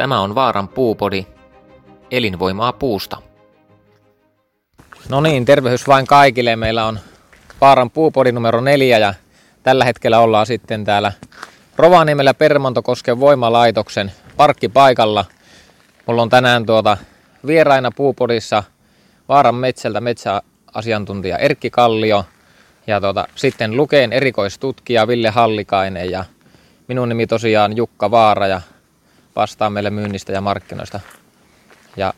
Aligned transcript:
Tämä 0.00 0.20
on 0.20 0.34
Vaaran 0.34 0.68
puupodi, 0.68 1.26
elinvoimaa 2.10 2.72
puusta. 2.72 3.16
No 5.08 5.20
niin, 5.20 5.44
tervehdys 5.44 5.88
vain 5.88 6.06
kaikille. 6.06 6.56
Meillä 6.56 6.86
on 6.86 6.98
Vaaran 7.60 7.90
puupodi 7.90 8.32
numero 8.32 8.60
neljä 8.60 8.98
ja 8.98 9.14
tällä 9.62 9.84
hetkellä 9.84 10.20
ollaan 10.20 10.46
sitten 10.46 10.84
täällä 10.84 11.12
Rovaniemellä 11.76 12.34
Permontokosken 12.34 13.20
voimalaitoksen 13.20 14.12
parkkipaikalla. 14.36 15.24
Mulla 16.06 16.22
on 16.22 16.28
tänään 16.28 16.66
tuota 16.66 16.96
vieraina 17.46 17.90
puupodissa 17.96 18.62
Vaaran 19.28 19.54
metsältä 19.54 20.00
metsäasiantuntija 20.00 21.38
Erkki 21.38 21.70
Kallio 21.70 22.24
ja 22.86 23.00
tuota, 23.00 23.28
sitten 23.34 23.76
Lukeen 23.76 24.12
erikoistutkija 24.12 25.08
Ville 25.08 25.30
Hallikainen 25.30 26.10
ja 26.10 26.24
minun 26.88 27.08
nimi 27.08 27.26
tosiaan 27.26 27.76
Jukka 27.76 28.10
Vaara 28.10 28.46
ja 28.46 28.60
vastaa 29.36 29.70
meille 29.70 29.90
myynnistä 29.90 30.32
ja 30.32 30.40
markkinoista. 30.40 31.00
Ja 31.96 32.14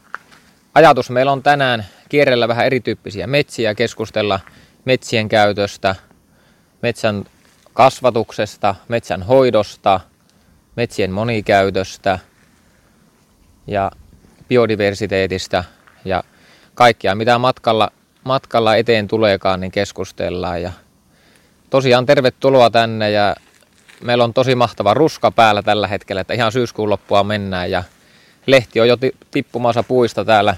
ajatus 0.74 1.10
meillä 1.10 1.32
on 1.32 1.42
tänään 1.42 1.86
kierrellä 2.08 2.48
vähän 2.48 2.66
erityyppisiä 2.66 3.26
metsiä, 3.26 3.74
keskustella 3.74 4.40
metsien 4.84 5.28
käytöstä, 5.28 5.94
metsän 6.82 7.24
kasvatuksesta, 7.72 8.74
metsän 8.88 9.22
hoidosta, 9.22 10.00
metsien 10.76 11.10
monikäytöstä 11.10 12.18
ja 13.66 13.90
biodiversiteetistä 14.48 15.64
ja 16.04 16.24
kaikkia, 16.74 17.14
mitä 17.14 17.38
matkalla, 17.38 17.90
matkalla 18.24 18.76
eteen 18.76 19.08
tuleekaan, 19.08 19.60
niin 19.60 19.72
keskustellaan. 19.72 20.62
Ja 20.62 20.72
tosiaan 21.70 22.06
tervetuloa 22.06 22.70
tänne 22.70 23.10
ja 23.10 23.36
meillä 24.02 24.24
on 24.24 24.34
tosi 24.34 24.54
mahtava 24.54 24.94
ruska 24.94 25.30
päällä 25.30 25.62
tällä 25.62 25.88
hetkellä, 25.88 26.20
että 26.20 26.34
ihan 26.34 26.52
syyskuun 26.52 26.90
loppua 26.90 27.24
mennään 27.24 27.70
ja 27.70 27.84
lehti 28.46 28.80
on 28.80 28.88
jo 28.88 28.96
tippumassa 29.30 29.82
puista 29.82 30.24
täällä, 30.24 30.56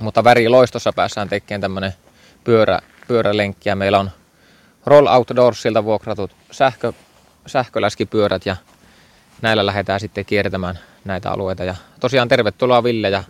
mutta 0.00 0.24
väriloistossa 0.24 0.92
päässään 0.92 1.28
tekemään 1.28 1.60
tämmönen 1.60 1.92
pyörä, 2.44 2.78
pyörälenkki 3.08 3.68
ja 3.68 3.76
meillä 3.76 3.98
on 3.98 4.10
Roll 4.86 5.06
Outdoorsilta 5.06 5.84
vuokratut 5.84 6.36
sähkö, 6.50 6.92
sähköläskipyörät 7.46 8.46
ja 8.46 8.56
näillä 9.42 9.66
lähdetään 9.66 10.00
sitten 10.00 10.24
kiertämään 10.24 10.78
näitä 11.04 11.30
alueita. 11.30 11.64
Ja 11.64 11.74
tosiaan 12.00 12.28
tervetuloa 12.28 12.84
Ville 12.84 13.10
ja 13.10 13.24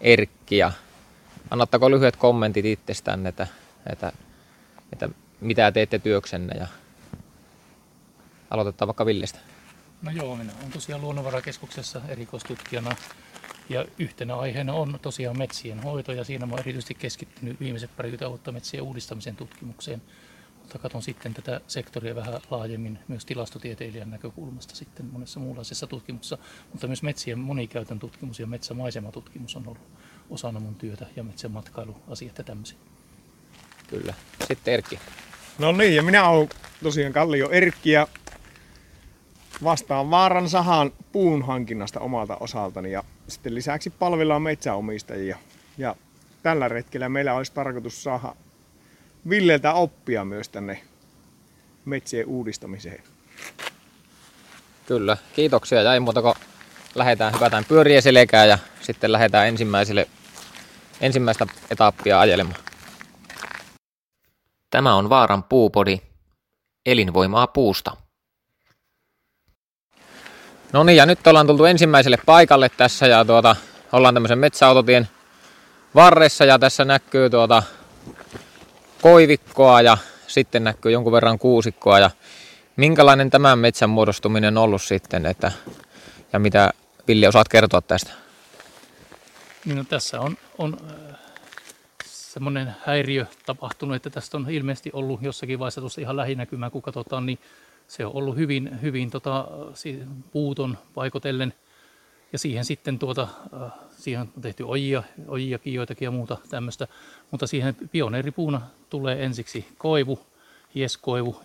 Erkki 0.00 0.58
ja 0.58 0.72
annattako 1.50 1.90
lyhyet 1.90 2.16
kommentit 2.16 2.64
itsestään, 2.64 3.26
että, 3.26 3.46
että, 3.92 4.12
että 4.92 5.08
mitä 5.40 5.72
teette 5.72 5.98
työksenne 5.98 6.54
ja 6.60 6.66
aloitetaan 8.50 8.86
vaikka 8.86 9.06
Villestä. 9.06 9.38
No 10.02 10.10
joo, 10.10 10.36
minä 10.36 10.52
olen 10.60 10.72
tosiaan 10.72 11.02
luonnonvarakeskuksessa 11.02 12.00
erikoistutkijana 12.08 12.96
ja 13.68 13.84
yhtenä 13.98 14.36
aiheena 14.36 14.72
on 14.72 14.98
tosiaan 15.02 15.38
metsien 15.38 15.82
hoito 15.82 16.12
ja 16.12 16.24
siinä 16.24 16.46
olen 16.46 16.58
erityisesti 16.58 16.94
keskittynyt 16.94 17.60
viimeiset 17.60 17.96
parikymmentä 17.96 18.28
vuotta 18.28 18.52
metsien 18.52 18.82
uudistamisen 18.82 19.36
tutkimukseen. 19.36 20.02
Mutta 20.58 20.78
katson 20.78 21.02
sitten 21.02 21.34
tätä 21.34 21.60
sektoria 21.66 22.14
vähän 22.14 22.40
laajemmin 22.50 22.98
myös 23.08 23.24
tilastotieteilijän 23.24 24.10
näkökulmasta 24.10 24.76
sitten 24.76 25.06
monessa 25.06 25.40
muunlaisessa 25.40 25.86
tutkimuksessa, 25.86 26.38
mutta 26.72 26.86
myös 26.86 27.02
metsien 27.02 27.38
monikäytön 27.38 27.98
tutkimus 27.98 28.40
ja 28.40 28.46
metsämaisematutkimus 28.46 29.56
on 29.56 29.66
ollut 29.66 29.88
osana 30.30 30.60
mun 30.60 30.74
työtä 30.74 31.06
ja 31.16 31.22
metsämatkailuasiat 31.22 32.38
ja 32.38 32.44
tämmöisiä. 32.44 32.78
Kyllä. 33.86 34.14
Sitten 34.48 34.74
Erkki. 34.74 34.98
No 35.58 35.72
niin, 35.72 35.96
ja 35.96 36.02
minä 36.02 36.28
olen 36.28 36.48
tosiaan 36.82 37.12
Kallio 37.12 37.50
Erkki 37.50 37.90
ja 37.90 38.08
vastaan 39.64 40.10
Vaaran 40.10 40.48
sahan 40.48 40.92
puun 41.12 41.46
hankinnasta 41.46 42.00
omalta 42.00 42.36
osaltani 42.40 42.92
ja 42.92 43.04
sitten 43.28 43.54
lisäksi 43.54 43.90
palvellaan 43.90 44.42
metsäomistajia. 44.42 45.38
Ja 45.78 45.96
tällä 46.42 46.68
retkellä 46.68 47.08
meillä 47.08 47.34
olisi 47.34 47.52
tarkoitus 47.52 48.02
saada 48.02 48.34
Villeltä 49.28 49.72
oppia 49.72 50.24
myös 50.24 50.48
tänne 50.48 50.82
metsien 51.84 52.26
uudistamiseen. 52.26 53.02
Kyllä, 54.86 55.16
kiitoksia. 55.34 55.82
Ja 55.82 55.94
ei 55.94 56.00
muuta 56.00 56.22
kuin 56.22 56.34
lähdetään, 56.94 57.34
hypätään 57.34 57.64
pyöriä 57.64 58.00
selkää 58.00 58.44
ja 58.44 58.58
sitten 58.80 59.12
lähdetään 59.12 59.48
ensimmäiselle, 59.48 60.06
ensimmäistä 61.00 61.46
etappia 61.70 62.20
ajelemaan. 62.20 62.60
Tämä 64.70 64.94
on 64.94 65.08
Vaaran 65.08 65.42
puupodi, 65.44 65.98
elinvoimaa 66.86 67.46
puusta. 67.46 67.96
No 70.72 70.84
niin, 70.84 70.96
ja 70.96 71.06
nyt 71.06 71.26
ollaan 71.26 71.46
tultu 71.46 71.64
ensimmäiselle 71.64 72.18
paikalle 72.26 72.68
tässä 72.68 73.06
ja 73.06 73.24
tuota, 73.24 73.56
ollaan 73.92 74.14
tämmöisen 74.14 74.38
metsäautotien 74.38 75.08
varressa 75.94 76.44
ja 76.44 76.58
tässä 76.58 76.84
näkyy 76.84 77.30
tuota 77.30 77.62
koivikkoa 79.02 79.82
ja 79.82 79.98
sitten 80.26 80.64
näkyy 80.64 80.92
jonkun 80.92 81.12
verran 81.12 81.38
kuusikkoa 81.38 81.98
ja 81.98 82.10
minkälainen 82.76 83.30
tämän 83.30 83.58
metsän 83.58 83.90
muodostuminen 83.90 84.58
on 84.58 84.64
ollut 84.64 84.82
sitten, 84.82 85.26
että, 85.26 85.52
ja 86.32 86.38
mitä 86.38 86.72
Villi 87.08 87.26
osaat 87.26 87.48
kertoa 87.48 87.80
tästä? 87.80 88.10
Niin 89.64 89.76
no, 89.76 89.84
tässä 89.84 90.20
on, 90.20 90.36
on 90.58 90.76
äh, 90.90 91.18
semmoinen 92.04 92.74
häiriö 92.86 93.26
tapahtunut, 93.46 93.96
että 93.96 94.10
tästä 94.10 94.36
on 94.36 94.50
ilmeisesti 94.50 94.90
ollut 94.92 95.22
jossakin 95.22 95.58
vaiheessa 95.58 95.80
tuossa 95.80 96.00
ihan 96.00 96.16
lähinäkymää, 96.16 96.70
kun 96.70 96.82
katsotaan, 96.82 97.26
niin 97.26 97.38
se 97.88 98.06
on 98.06 98.14
ollut 98.14 98.36
hyvin, 98.36 98.82
hyvin 98.82 99.10
tota, 99.10 99.48
puuton 100.32 100.78
paikotellen. 100.94 101.54
Ja 102.32 102.38
siihen 102.38 102.64
sitten 102.64 102.98
tuota, 102.98 103.28
äh, 103.62 103.72
siihen 103.90 104.20
on 104.20 104.42
tehty 104.42 104.62
ojia, 104.62 105.02
ojiakin 105.28 105.74
joitakin 105.74 106.06
ja 106.06 106.10
muuta 106.10 106.36
tämmöistä. 106.50 106.88
Mutta 107.30 107.46
siihen 107.46 107.76
pioneeripuuna 107.92 108.60
tulee 108.90 109.24
ensiksi 109.24 109.66
koivu, 109.78 110.20
hieskoivu, 110.74 111.40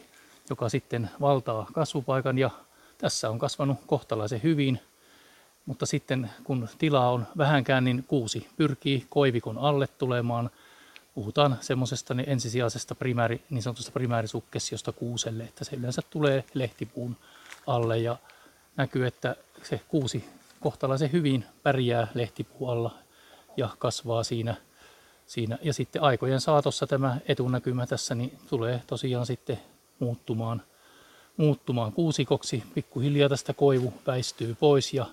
joka 0.50 0.70
sitten 0.70 1.10
valtaa 1.22 1.68
kasvupaikan 1.74 2.38
ja 2.38 2.50
tässä 2.98 3.30
on 3.30 3.40
kasvanut 3.40 3.78
kohtalaisen 3.88 4.44
hyvin. 4.44 4.80
Mutta 5.66 5.86
sitten 5.86 6.30
kun 6.44 6.70
tilaa 6.78 7.12
on 7.12 7.28
vähänkään, 7.38 7.84
niin 7.84 8.04
kuusi 8.08 8.48
pyrkii 8.58 9.06
koivikon 9.10 9.58
alle 9.58 9.88
tulemaan– 9.88 10.50
puhutaan 11.14 11.58
semmoisesta 11.62 12.14
niin 12.14 12.30
ensisijaisesta 12.30 12.96
primääri, 12.96 13.42
niin 13.50 13.64
sanotusta 13.64 13.92
primäärisukkessiosta 13.92 14.92
kuuselle, 14.92 15.44
että 15.44 15.64
se 15.64 15.76
yleensä 15.76 16.02
tulee 16.10 16.44
lehtipuun 16.54 17.18
alle 17.68 17.98
ja 17.98 18.18
näkyy, 18.76 19.08
että 19.08 19.36
se 19.64 19.82
kuusi 19.88 20.30
kohtalaisen 20.60 21.12
hyvin 21.12 21.46
pärjää 21.64 22.08
lehtipuun 22.14 22.72
alla 22.72 22.98
ja 23.58 23.70
kasvaa 23.80 24.24
siinä. 24.24 24.56
siinä. 25.26 25.58
Ja 25.62 25.74
sitten 25.74 26.02
aikojen 26.02 26.42
saatossa 26.42 26.88
tämä 26.88 27.18
etunäkymä 27.28 27.88
tässä 27.88 28.16
niin 28.16 28.40
tulee 28.50 28.82
tosiaan 28.88 29.26
sitten 29.26 29.60
muuttumaan, 30.00 30.62
muuttumaan 31.38 31.94
kuusikoksi. 31.94 32.64
Pikkuhiljaa 32.74 33.30
tästä 33.30 33.54
koivu 33.54 33.94
väistyy 34.08 34.56
pois 34.60 34.94
ja, 34.94 35.06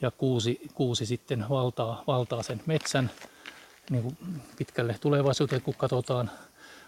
ja 0.00 0.10
kuusi, 0.10 0.60
kuusi 0.74 1.06
sitten 1.06 1.44
valtaa, 1.48 2.04
valtaa 2.06 2.42
sen 2.42 2.62
metsän 2.66 3.10
niin 3.90 4.02
kuin 4.02 4.16
pitkälle 4.58 4.96
tulevaisuuteen, 5.00 5.62
kun 5.62 5.74
katsotaan. 5.74 6.30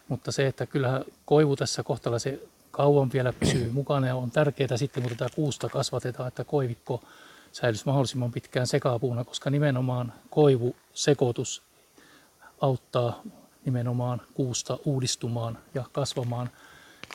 Mutta 0.08 0.32
se, 0.32 0.46
että 0.46 0.66
kyllähän 0.66 1.04
koivu 1.24 1.56
tässä 1.56 1.82
kohtalaisen 1.82 2.40
kauan 2.70 3.10
vielä 3.12 3.32
pysyy 3.32 3.70
mukana 3.70 4.06
ja 4.06 4.16
on 4.16 4.30
tärkeää 4.30 4.76
sitten, 4.76 5.02
kun 5.02 5.12
tätä 5.16 5.34
kuusta 5.34 5.68
kasvatetaan, 5.68 6.28
että 6.28 6.44
koivikko 6.44 7.02
säilyisi 7.52 7.86
mahdollisimman 7.86 8.32
pitkään 8.32 8.66
sekapuuna, 8.66 9.24
koska 9.24 9.50
nimenomaan 9.50 10.12
koivusekoitus 10.30 11.62
auttaa 12.60 13.22
nimenomaan 13.64 14.20
kuusta 14.34 14.78
uudistumaan 14.84 15.58
ja 15.74 15.84
kasvamaan. 15.92 16.50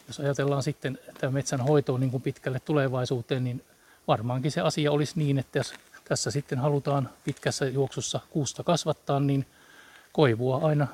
Jos 0.07 0.19
ajatellaan 0.19 0.63
sitten 0.63 0.99
tämä 1.19 1.31
metsän 1.31 1.61
hoitoa 1.61 1.97
niin 1.97 2.11
kuin 2.11 2.23
pitkälle 2.23 2.59
tulevaisuuteen, 2.59 3.43
niin 3.43 3.63
varmaankin 4.07 4.51
se 4.51 4.61
asia 4.61 4.91
olisi 4.91 5.13
niin, 5.15 5.39
että 5.39 5.59
jos 5.59 5.73
tässä 6.03 6.31
sitten 6.31 6.59
halutaan 6.59 7.09
pitkässä 7.23 7.65
juoksussa 7.65 8.19
kuusta 8.29 8.63
kasvattaa, 8.63 9.19
niin 9.19 9.45
koivua 10.13 10.57
aina 10.57 10.87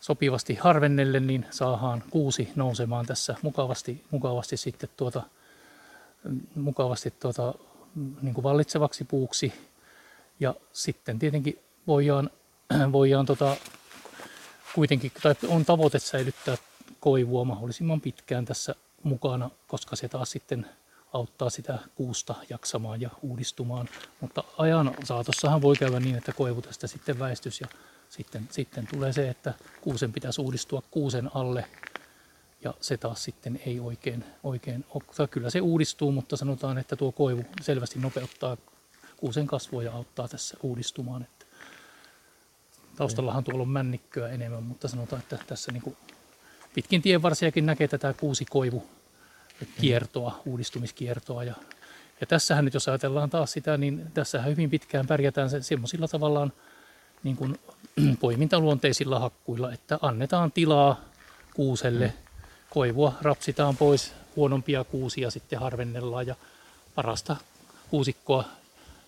sopivasti 0.00 0.54
harvennelle, 0.54 1.20
niin 1.20 1.46
saadaan 1.50 2.02
kuusi 2.10 2.52
nousemaan 2.56 3.06
tässä 3.06 3.34
mukavasti, 3.42 4.04
mukavasti 4.10 4.56
sitten 4.56 4.88
tuota, 4.96 5.22
mukavasti 6.54 7.10
tuota, 7.10 7.54
niin 8.22 8.34
kuin 8.34 8.42
vallitsevaksi 8.42 9.04
puuksi. 9.04 9.52
Ja 10.40 10.54
sitten 10.72 11.18
tietenkin 11.18 11.58
voidaan, 11.86 12.30
voidaan 12.92 13.26
tota, 13.26 13.56
kuitenkin, 14.74 15.12
tai 15.22 15.34
on 15.48 15.64
tavoite 15.64 15.98
säilyttää 15.98 16.56
koivua 17.00 17.44
mahdollisimman 17.44 18.00
pitkään 18.00 18.44
tässä 18.44 18.74
mukana, 19.02 19.50
koska 19.68 19.96
se 19.96 20.08
taas 20.08 20.30
sitten 20.30 20.66
auttaa 21.14 21.50
sitä 21.50 21.78
kuusta 21.94 22.34
jaksamaan 22.50 23.00
ja 23.00 23.10
uudistumaan. 23.22 23.88
Mutta 24.20 24.44
ajan 24.58 24.94
saatossahan 25.04 25.62
voi 25.62 25.76
käydä 25.76 26.00
niin, 26.00 26.16
että 26.16 26.32
koivu 26.32 26.62
tästä 26.62 26.86
sitten 26.86 27.18
väistys 27.18 27.60
ja 27.60 27.66
sitten, 28.08 28.48
sitten 28.50 28.86
tulee 28.86 29.12
se, 29.12 29.28
että 29.28 29.54
kuusen 29.80 30.12
pitäisi 30.12 30.40
uudistua 30.40 30.82
kuusen 30.90 31.30
alle 31.34 31.64
ja 32.64 32.74
se 32.80 32.96
taas 32.96 33.24
sitten 33.24 33.60
ei 33.66 33.80
oikein, 33.80 34.24
oikein 34.42 34.84
ole. 34.90 35.28
Kyllä 35.28 35.50
se 35.50 35.60
uudistuu, 35.60 36.12
mutta 36.12 36.36
sanotaan, 36.36 36.78
että 36.78 36.96
tuo 36.96 37.12
koivu 37.12 37.44
selvästi 37.62 37.98
nopeuttaa 37.98 38.56
hakkuuseen 39.02 39.46
kasvua 39.46 39.82
ja 39.82 39.92
auttaa 39.92 40.28
tässä 40.28 40.56
uudistumaan. 40.62 41.22
Että 41.22 41.46
taustallahan 42.96 43.44
tuolla 43.44 43.62
on 43.62 43.68
männikköä 43.68 44.28
enemmän, 44.28 44.62
mutta 44.62 44.88
sanotaan, 44.88 45.22
että 45.22 45.38
tässä 45.46 45.72
niin 45.72 45.96
pitkin 46.74 47.02
tienvarsiakin 47.02 47.66
näkee 47.66 47.88
tätä 47.88 48.12
kuusi 48.12 48.44
koivu 48.44 48.86
kiertoa, 49.80 50.40
uudistumiskiertoa. 50.46 51.44
Ja, 51.44 51.54
ja 52.20 52.26
tässähän 52.26 52.64
nyt, 52.64 52.74
jos 52.74 52.88
ajatellaan 52.88 53.30
taas 53.30 53.52
sitä, 53.52 53.76
niin 53.76 54.10
tässähän 54.14 54.50
hyvin 54.50 54.70
pitkään 54.70 55.06
pärjätään 55.06 55.50
se, 55.50 55.62
semmoisilla 55.62 56.08
tavallaan 56.08 56.52
niin 57.22 57.36
kuin 57.36 57.60
poimintaluonteisilla 58.20 59.18
hakkuilla, 59.18 59.72
että 59.72 59.98
annetaan 60.02 60.52
tilaa 60.52 61.00
kuuselle, 61.54 62.12
koivua 62.70 63.12
rapsitaan 63.22 63.76
pois, 63.76 64.12
huonompia 64.36 64.84
kuusia 64.84 65.30
sitten 65.30 65.58
harvennellaan 65.58 66.26
ja 66.26 66.34
parasta 66.94 67.36
kuusikkoa 67.90 68.44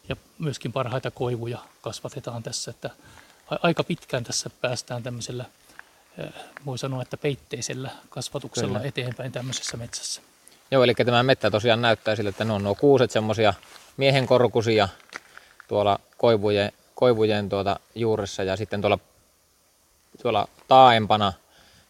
ja 0.09 0.17
myöskin 0.39 0.73
parhaita 0.73 1.11
koivuja 1.11 1.59
kasvatetaan 1.81 2.43
tässä, 2.43 2.71
että 2.71 2.91
aika 3.51 3.85
pitkään 3.85 4.25
tässä 4.25 4.51
päästään 4.61 5.03
tämmöisellä, 5.03 5.45
voi 6.67 6.79
sanoa, 6.79 7.03
että 7.03 7.17
peitteisellä 7.17 7.91
kasvatuksella 8.09 8.79
Kyllä. 8.79 8.89
eteenpäin 8.89 9.33
tämmöisessä 9.33 9.77
metsässä. 9.77 10.23
Joo, 10.71 10.85
eli 10.85 10.95
tämä 10.95 11.23
mettä 11.23 11.51
tosiaan 11.51 11.83
näyttää 11.83 12.17
sille, 12.17 12.31
että 12.31 12.45
ne 12.45 12.53
on 12.53 12.65
nuo 12.65 12.75
kuuset 12.75 13.11
semmoisia 13.11 13.55
miehenkorkusia 13.97 14.89
tuolla 15.69 16.01
koivujen, 16.17 16.73
koivujen 16.95 17.49
tuota 17.49 17.81
juuressa 17.95 18.43
ja 18.43 18.57
sitten 18.57 18.81
tuolla, 18.81 18.99
tuolla 20.23 20.49
taaempana– 20.69 21.33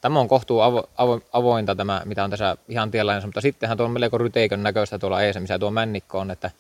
Tämä 0.07 0.21
on 0.21 0.29
kohtuu 0.29 0.61
avo, 0.61 0.89
avo, 0.97 1.21
avointa 1.33 1.75
tämä, 1.75 2.03
mitä 2.05 2.25
on 2.25 2.31
tässä 2.31 2.57
ihan 2.69 2.91
tiellä, 2.91 3.21
mutta 3.25 3.41
sittenhän 3.41 3.77
tuo 3.77 3.87
on 3.87 3.93
melko 3.93 4.19
ryteikön 4.19 4.63
näköistä 4.63 4.99
tuolla 4.99 5.23
eessä, 5.23 5.41
missä 5.41 5.59
tuo 5.59 5.71
männikko 5.71 6.19
on, 6.19 6.31
että, 6.31 6.51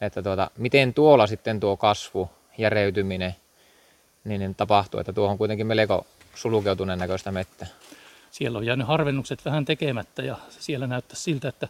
että 0.00 0.22
tuota, 0.22 0.50
miten 0.58 0.94
tuolla 0.94 1.26
sitten 1.26 1.60
tuo 1.60 1.76
kasvu, 1.76 2.30
järeytyminen 2.58 3.36
niin, 4.24 4.38
niin 4.38 4.54
tapahtuu, 4.54 5.00
että 5.00 5.12
tuo 5.12 5.28
on 5.28 5.38
kuitenkin 5.38 5.66
melko 5.66 6.06
sulkeutuneen 6.34 6.98
näköistä 6.98 7.32
mettä. 7.32 7.66
Siellä 8.30 8.58
on 8.58 8.66
jäänyt 8.66 8.86
harvennukset 8.86 9.44
vähän 9.44 9.64
tekemättä 9.64 10.22
ja 10.22 10.36
siellä 10.48 10.86
näyttää 10.86 11.16
siltä, 11.16 11.48
että 11.48 11.68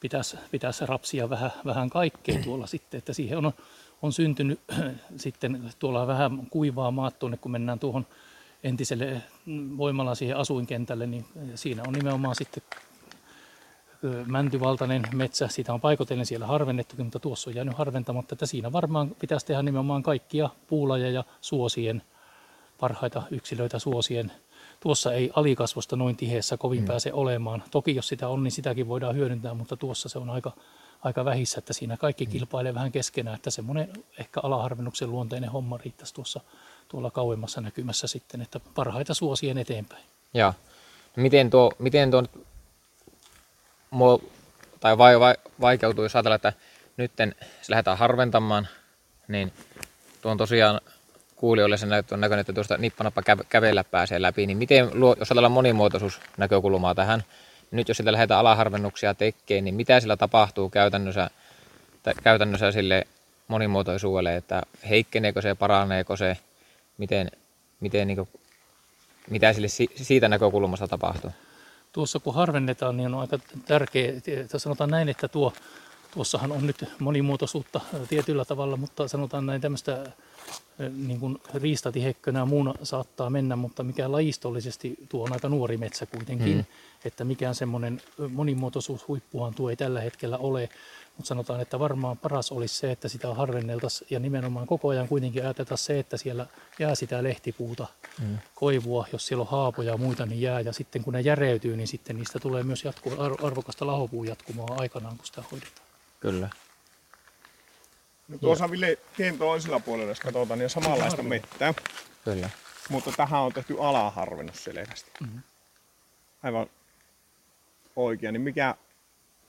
pitäisi, 0.00 0.36
pitäisi 0.50 0.86
rapsia 0.86 1.30
vähän, 1.30 1.50
vähän 1.64 1.90
kaikkea 1.90 2.42
tuolla 2.44 2.66
sitten, 2.66 2.98
että 2.98 3.12
siihen 3.12 3.38
on, 3.38 3.52
on 4.02 4.12
syntynyt 4.12 4.60
sitten 5.16 5.72
tuolla 5.78 6.06
vähän 6.06 6.46
kuivaa 6.50 6.90
maat 6.90 7.18
tuonne, 7.18 7.36
kun 7.36 7.52
mennään 7.52 7.78
tuohon 7.78 8.06
entiselle 8.64 9.22
voimalla 9.76 10.14
siihen 10.14 10.36
asuinkentälle, 10.36 11.06
niin 11.06 11.24
siinä 11.54 11.82
on 11.86 11.92
nimenomaan 11.92 12.34
sitten 12.34 12.62
mäntyvaltainen 14.26 15.02
metsä. 15.12 15.48
Sitä 15.48 15.72
on 15.72 15.80
paikotellen 15.80 16.26
siellä 16.26 16.46
harvennettu, 16.46 16.96
mutta 17.04 17.18
tuossa 17.18 17.50
on 17.50 17.56
jäänyt 17.56 17.78
harventamatta, 17.78 18.34
että 18.34 18.46
siinä 18.46 18.72
varmaan 18.72 19.16
pitäisi 19.18 19.46
tehdä 19.46 19.62
nimenomaan 19.62 20.02
kaikkia 20.02 20.50
puulajeja 20.66 21.24
suosien, 21.40 22.02
parhaita 22.80 23.22
yksilöitä 23.30 23.78
suosien. 23.78 24.32
Tuossa 24.80 25.12
ei 25.12 25.30
alikasvosta 25.34 25.96
noin 25.96 26.16
tiheessä 26.16 26.56
kovin 26.56 26.80
mm. 26.80 26.86
pääse 26.86 27.12
olemaan. 27.12 27.62
Toki 27.70 27.94
jos 27.94 28.08
sitä 28.08 28.28
on, 28.28 28.42
niin 28.42 28.52
sitäkin 28.52 28.88
voidaan 28.88 29.16
hyödyntää, 29.16 29.54
mutta 29.54 29.76
tuossa 29.76 30.08
se 30.08 30.18
on 30.18 30.30
aika, 30.30 30.52
aika 31.02 31.24
vähissä, 31.24 31.58
että 31.58 31.72
siinä 31.72 31.96
kaikki 31.96 32.24
mm. 32.24 32.30
kilpailee 32.30 32.74
vähän 32.74 32.92
keskenään, 32.92 33.36
että 33.36 33.50
semmoinen 33.50 33.92
ehkä 34.18 34.40
alaharvennuksen 34.42 35.10
luonteinen 35.10 35.50
homma 35.50 35.78
riittäisi 35.84 36.14
tuossa 36.14 36.40
tuolla 36.88 37.10
kauemmassa 37.10 37.60
näkymässä 37.60 38.06
sitten, 38.06 38.42
että 38.42 38.60
parhaita 38.74 39.14
suosien 39.14 39.58
eteenpäin. 39.58 40.04
Ja 40.34 40.54
miten 41.16 41.50
tuo, 41.50 41.72
miten 41.78 42.10
tuo 42.10 42.22
tai 44.80 44.98
vai, 44.98 45.20
vai, 45.20 45.34
vaikeutuu, 45.60 46.04
jos 46.04 46.16
ajatellaan, 46.16 46.36
että 46.36 46.52
nyt 46.96 47.12
se 47.16 47.34
lähdetään 47.68 47.98
harventamaan, 47.98 48.68
niin 49.28 49.52
tuo 50.22 50.30
on 50.30 50.38
tosiaan 50.38 50.80
kuulijoille 51.44 51.76
se 51.76 51.86
näyttö 51.86 52.14
on 52.14 52.20
näköinen, 52.20 52.40
että 52.40 52.52
tuosta 52.52 52.76
nippanappa 52.76 53.22
kävellä 53.48 53.84
pääsee 53.84 54.22
läpi, 54.22 54.46
niin 54.46 54.58
miten, 54.58 54.90
jos 55.18 55.30
ajatellaan 55.30 55.52
monimuotoisuusnäkökulmaa 55.52 56.94
tähän, 56.94 57.20
niin 57.70 57.76
nyt 57.76 57.88
jos 57.88 57.96
sitä 57.96 58.12
lähdetään 58.12 58.40
alaharvennuksia 58.40 59.14
tekemään, 59.14 59.64
niin 59.64 59.74
mitä 59.74 60.00
sillä 60.00 60.16
tapahtuu 60.16 60.70
käytännössä, 60.70 61.30
käytännössä 62.22 62.72
sille 62.72 63.06
monimuotoisuudelle, 63.48 64.36
että 64.36 64.62
heikkeneekö 64.88 65.42
se, 65.42 65.54
paraneeko 65.54 66.16
se, 66.16 66.36
miten, 66.98 67.30
miten 67.80 68.06
niin 68.08 68.16
kuin, 68.16 68.28
mitä 69.30 69.52
sille 69.52 69.68
siitä 69.96 70.28
näkökulmasta 70.28 70.88
tapahtuu? 70.88 71.30
Tuossa 71.92 72.18
kun 72.18 72.34
harvennetaan, 72.34 72.96
niin 72.96 73.14
on 73.14 73.20
aika 73.20 73.38
tärkeää, 73.66 74.12
että 74.26 74.58
sanotaan 74.58 74.90
näin, 74.90 75.08
että 75.08 75.28
tuo, 75.28 75.52
tuossahan 76.14 76.52
on 76.52 76.66
nyt 76.66 76.84
monimuotoisuutta 76.98 77.80
tietyllä 78.08 78.44
tavalla, 78.44 78.76
mutta 78.76 79.08
sanotaan 79.08 79.46
näin 79.46 79.60
tämmöistä 79.60 80.10
niin 81.06 81.20
kuin 81.20 81.38
riistatihekkönä 81.54 82.38
ja 82.38 82.46
muuna 82.46 82.74
saattaa 82.82 83.30
mennä, 83.30 83.56
mutta 83.56 83.84
mikä 83.84 84.12
lajistollisesti 84.12 84.94
tuo 85.08 85.24
on 85.24 85.32
aika 85.32 85.48
nuori 85.48 85.76
metsä 85.76 86.06
kuitenkin, 86.06 86.54
hmm. 86.54 86.64
että 87.04 87.24
mikään 87.24 87.54
semmoinen 87.54 88.02
monimuotoisuushuippuhan 88.28 89.54
tuo 89.54 89.70
ei 89.70 89.76
tällä 89.76 90.00
hetkellä 90.00 90.38
ole, 90.38 90.68
mutta 91.16 91.28
sanotaan, 91.28 91.60
että 91.60 91.78
varmaan 91.78 92.18
paras 92.18 92.52
olisi 92.52 92.74
se, 92.74 92.90
että 92.90 93.08
sitä 93.08 93.34
harvenneltaisiin 93.34 94.08
ja 94.10 94.18
nimenomaan 94.20 94.66
koko 94.66 94.88
ajan 94.88 95.08
kuitenkin 95.08 95.42
ajateltaan 95.42 95.78
se, 95.78 95.98
että 95.98 96.16
siellä 96.16 96.46
jää 96.78 96.94
sitä 96.94 97.22
lehtipuuta, 97.22 97.86
mm. 98.22 98.38
koivua, 98.54 99.06
jos 99.12 99.26
siellä 99.26 99.42
on 99.42 99.48
haapoja 99.48 99.90
ja 99.90 99.96
muita, 99.96 100.26
niin 100.26 100.40
jää. 100.40 100.60
Ja 100.60 100.72
sitten 100.72 101.04
kun 101.04 101.12
ne 101.12 101.20
järeytyy, 101.20 101.76
niin 101.76 101.88
sitten 101.88 102.16
niistä 102.16 102.38
tulee 102.38 102.62
myös 102.62 102.84
jatku, 102.84 103.12
arvokasta 103.42 103.86
lahopuun 103.86 104.26
jatkumoa 104.26 104.76
aikanaan, 104.78 105.16
kun 105.16 105.26
sitä 105.26 105.42
hoidetaan. 105.52 105.86
Kyllä. 106.20 106.48
No 108.28 108.38
tuossa 108.38 108.70
Ville 108.70 108.98
tien 109.16 109.38
toisella 109.38 109.80
puolella, 109.80 110.10
jos 110.10 110.20
katsotaan, 110.20 110.58
niin 110.58 110.66
on 110.66 110.70
samanlaista 110.70 111.22
mettää. 111.22 111.74
Kyllä. 112.24 112.50
Mutta 112.88 113.12
tähän 113.16 113.40
on 113.40 113.52
tehty 113.52 113.76
alaharvennus 113.80 114.64
selvästi. 114.64 115.10
Mm-hmm. 115.20 115.42
Aivan 116.42 116.66
oikein. 117.96 118.32
Niin 118.32 118.42
mikä 118.42 118.74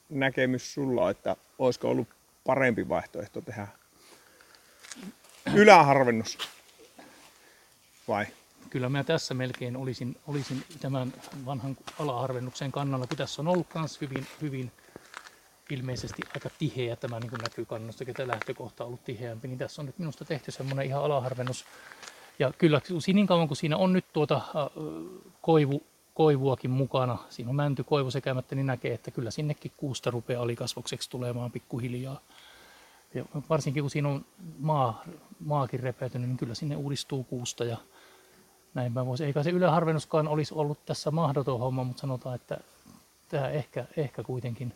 näkemys 0.09 0.73
sulla, 0.73 1.09
että 1.09 1.35
olisiko 1.59 1.89
ollut 1.89 2.07
parempi 2.45 2.89
vaihtoehto 2.89 3.41
tehdä 3.41 3.67
yläharvennus 5.53 6.37
vai? 8.07 8.25
Kyllä 8.69 8.89
mä 8.89 9.03
tässä 9.03 9.33
melkein 9.33 9.77
olisin, 9.77 10.17
olisin 10.27 10.63
tämän 10.79 11.13
vanhan 11.45 11.77
alaharvennuksen 11.99 12.71
kannalla, 12.71 13.07
kun 13.07 13.17
tässä 13.17 13.41
on 13.41 13.47
ollut 13.47 13.67
myös 13.75 14.01
hyvin, 14.01 14.27
hyvin 14.41 14.71
ilmeisesti 15.69 16.21
aika 16.33 16.49
tiheä, 16.59 16.95
tämä 16.95 17.19
niin 17.19 17.31
näkyy 17.31 17.65
kannosta, 17.65 18.03
että 18.07 18.27
lähtökohta 18.27 18.83
on 18.83 18.87
ollut 18.87 19.03
tiheämpi, 19.03 19.47
niin 19.47 19.57
tässä 19.57 19.81
on 19.81 19.85
nyt 19.85 19.99
minusta 19.99 20.25
tehty 20.25 20.51
semmoinen 20.51 20.85
ihan 20.85 21.03
alaharvennus. 21.03 21.65
Ja 22.39 22.53
kyllä 22.57 22.81
niin 23.13 23.27
kauan 23.27 23.47
kuin 23.47 23.57
siinä 23.57 23.77
on 23.77 23.93
nyt 23.93 24.05
tuota 24.13 24.41
koivu 25.41 25.83
koivuakin 26.15 26.71
mukana. 26.71 27.17
Siinä 27.29 27.49
on 27.49 27.55
mänty 27.55 27.83
koivu 27.83 28.11
sekämättä, 28.11 28.55
niin 28.55 28.65
näkee, 28.65 28.93
että 28.93 29.11
kyllä 29.11 29.31
sinnekin 29.31 29.71
kuusta 29.77 30.11
rupeaa 30.11 30.43
alikasvokseksi 30.43 31.09
tulemaan 31.09 31.51
pikkuhiljaa. 31.51 32.19
Ja 33.13 33.25
varsinkin 33.49 33.83
kun 33.83 33.89
siinä 33.89 34.09
on 34.09 34.25
maa, 34.59 35.03
maakin 35.39 35.79
repeytynyt, 35.79 36.29
niin 36.29 36.37
kyllä 36.37 36.55
sinne 36.55 36.75
uudistuu 36.75 37.23
kuusta 37.23 37.65
ja 37.65 37.77
näin 38.73 38.93
mä 38.93 39.05
voisin. 39.05 39.27
Eikä 39.27 39.43
se 39.43 39.49
yläharvennuskaan 39.49 40.27
olisi 40.27 40.53
ollut 40.53 40.85
tässä 40.85 41.11
mahdoton 41.11 41.59
homma, 41.59 41.83
mutta 41.83 42.01
sanotaan, 42.01 42.35
että 42.35 42.57
tämä 43.29 43.49
ehkä, 43.49 43.85
ehkä 43.97 44.23
kuitenkin 44.23 44.73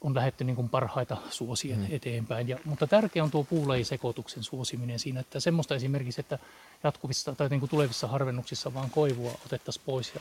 on 0.00 0.14
lähetty 0.14 0.44
niin 0.44 0.56
kuin 0.56 0.68
parhaita 0.68 1.16
suosien 1.30 1.78
mm. 1.78 1.86
eteenpäin. 1.90 2.48
Ja, 2.48 2.58
mutta 2.64 2.86
tärkeä 2.86 3.24
on 3.24 3.30
tuo 3.30 3.44
puulajisekoituksen 3.44 4.42
suosiminen 4.42 4.98
siinä, 4.98 5.20
että 5.20 5.40
semmoista 5.40 5.74
esimerkiksi, 5.74 6.20
että 6.20 6.38
jatkuvissa 6.84 7.34
tai 7.34 7.48
niin 7.48 7.60
kuin 7.60 7.70
tulevissa 7.70 8.08
harvennuksissa 8.08 8.74
vaan 8.74 8.90
koivua 8.90 9.38
otettaisiin 9.46 9.82
pois 9.86 10.14
ja, 10.14 10.20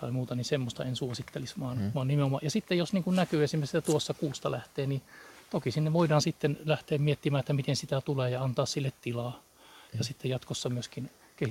tai 0.00 0.10
muuta, 0.10 0.34
niin 0.34 0.44
semmoista 0.44 0.84
en 0.84 0.96
suosittelisi, 0.96 1.54
vaan, 1.60 1.78
mm. 1.78 1.92
vaan 1.94 2.08
nimenomaan. 2.08 2.40
Ja 2.44 2.50
sitten 2.50 2.78
jos 2.78 2.92
niin 2.92 3.04
kuin 3.04 3.16
näkyy 3.16 3.44
esimerkiksi, 3.44 3.76
että 3.76 3.90
tuossa 3.90 4.14
kuusta 4.14 4.50
lähtee, 4.50 4.86
niin 4.86 5.02
toki 5.50 5.70
sinne 5.70 5.92
voidaan 5.92 6.22
sitten 6.22 6.58
lähteä 6.64 6.98
miettimään, 6.98 7.40
että 7.40 7.52
miten 7.52 7.76
sitä 7.76 8.00
tulee 8.00 8.30
ja 8.30 8.42
antaa 8.42 8.66
sille 8.66 8.92
tilaa. 9.00 9.30
Mm. 9.30 9.98
Ja 9.98 10.04
sitten 10.04 10.30
jatkossa 10.30 10.68
myöskin 10.68 11.10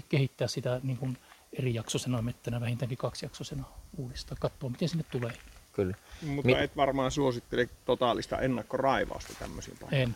kehittää 0.10 0.48
sitä 0.48 0.80
niin 0.84 0.98
kuin 0.98 1.18
eri 1.54 1.74
jaksosena 1.74 2.22
mettänä, 2.22 2.62
vähintäänkin 2.62 2.98
kaksijaksosena 2.98 3.64
uudistaa, 3.98 4.38
katsoa 4.42 4.70
miten 4.70 4.90
sinne 4.90 5.06
tulee. 5.12 5.34
Kyllä. 5.74 5.96
Mutta 6.22 6.46
Mi- 6.46 6.64
et 6.64 6.78
varmaan 6.78 7.12
suosittele 7.12 7.70
totaalista 7.86 8.38
ennakkoraivausta 8.38 9.34
tämmöisiin 9.40 9.78
paikkoihin. 9.78 10.08
En. 10.10 10.16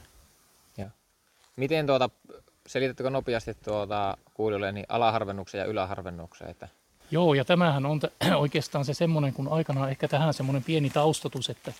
Ja. 0.77 0.89
Miten 1.55 1.87
tuota, 1.87 2.09
selitättekö 2.67 3.09
nopeasti 3.09 3.53
tuota 3.53 4.17
kuulijoille 4.33 4.71
niin 4.71 4.85
alaharvennuksen 4.89 5.59
ja 5.59 5.65
yläharvennuksen? 5.65 6.49
Että... 6.49 6.67
Joo, 7.11 7.33
ja 7.33 7.45
tämähän 7.45 7.85
on 7.85 7.99
t- 7.99 8.13
oikeastaan 8.35 8.85
se 8.85 8.93
semmoinen, 8.93 9.33
kun 9.33 9.47
aikanaan 9.47 9.89
ehkä 9.89 10.07
tähän 10.07 10.33
semmoinen 10.33 10.63
pieni 10.63 10.89
taustatus, 10.89 11.49
että, 11.49 11.73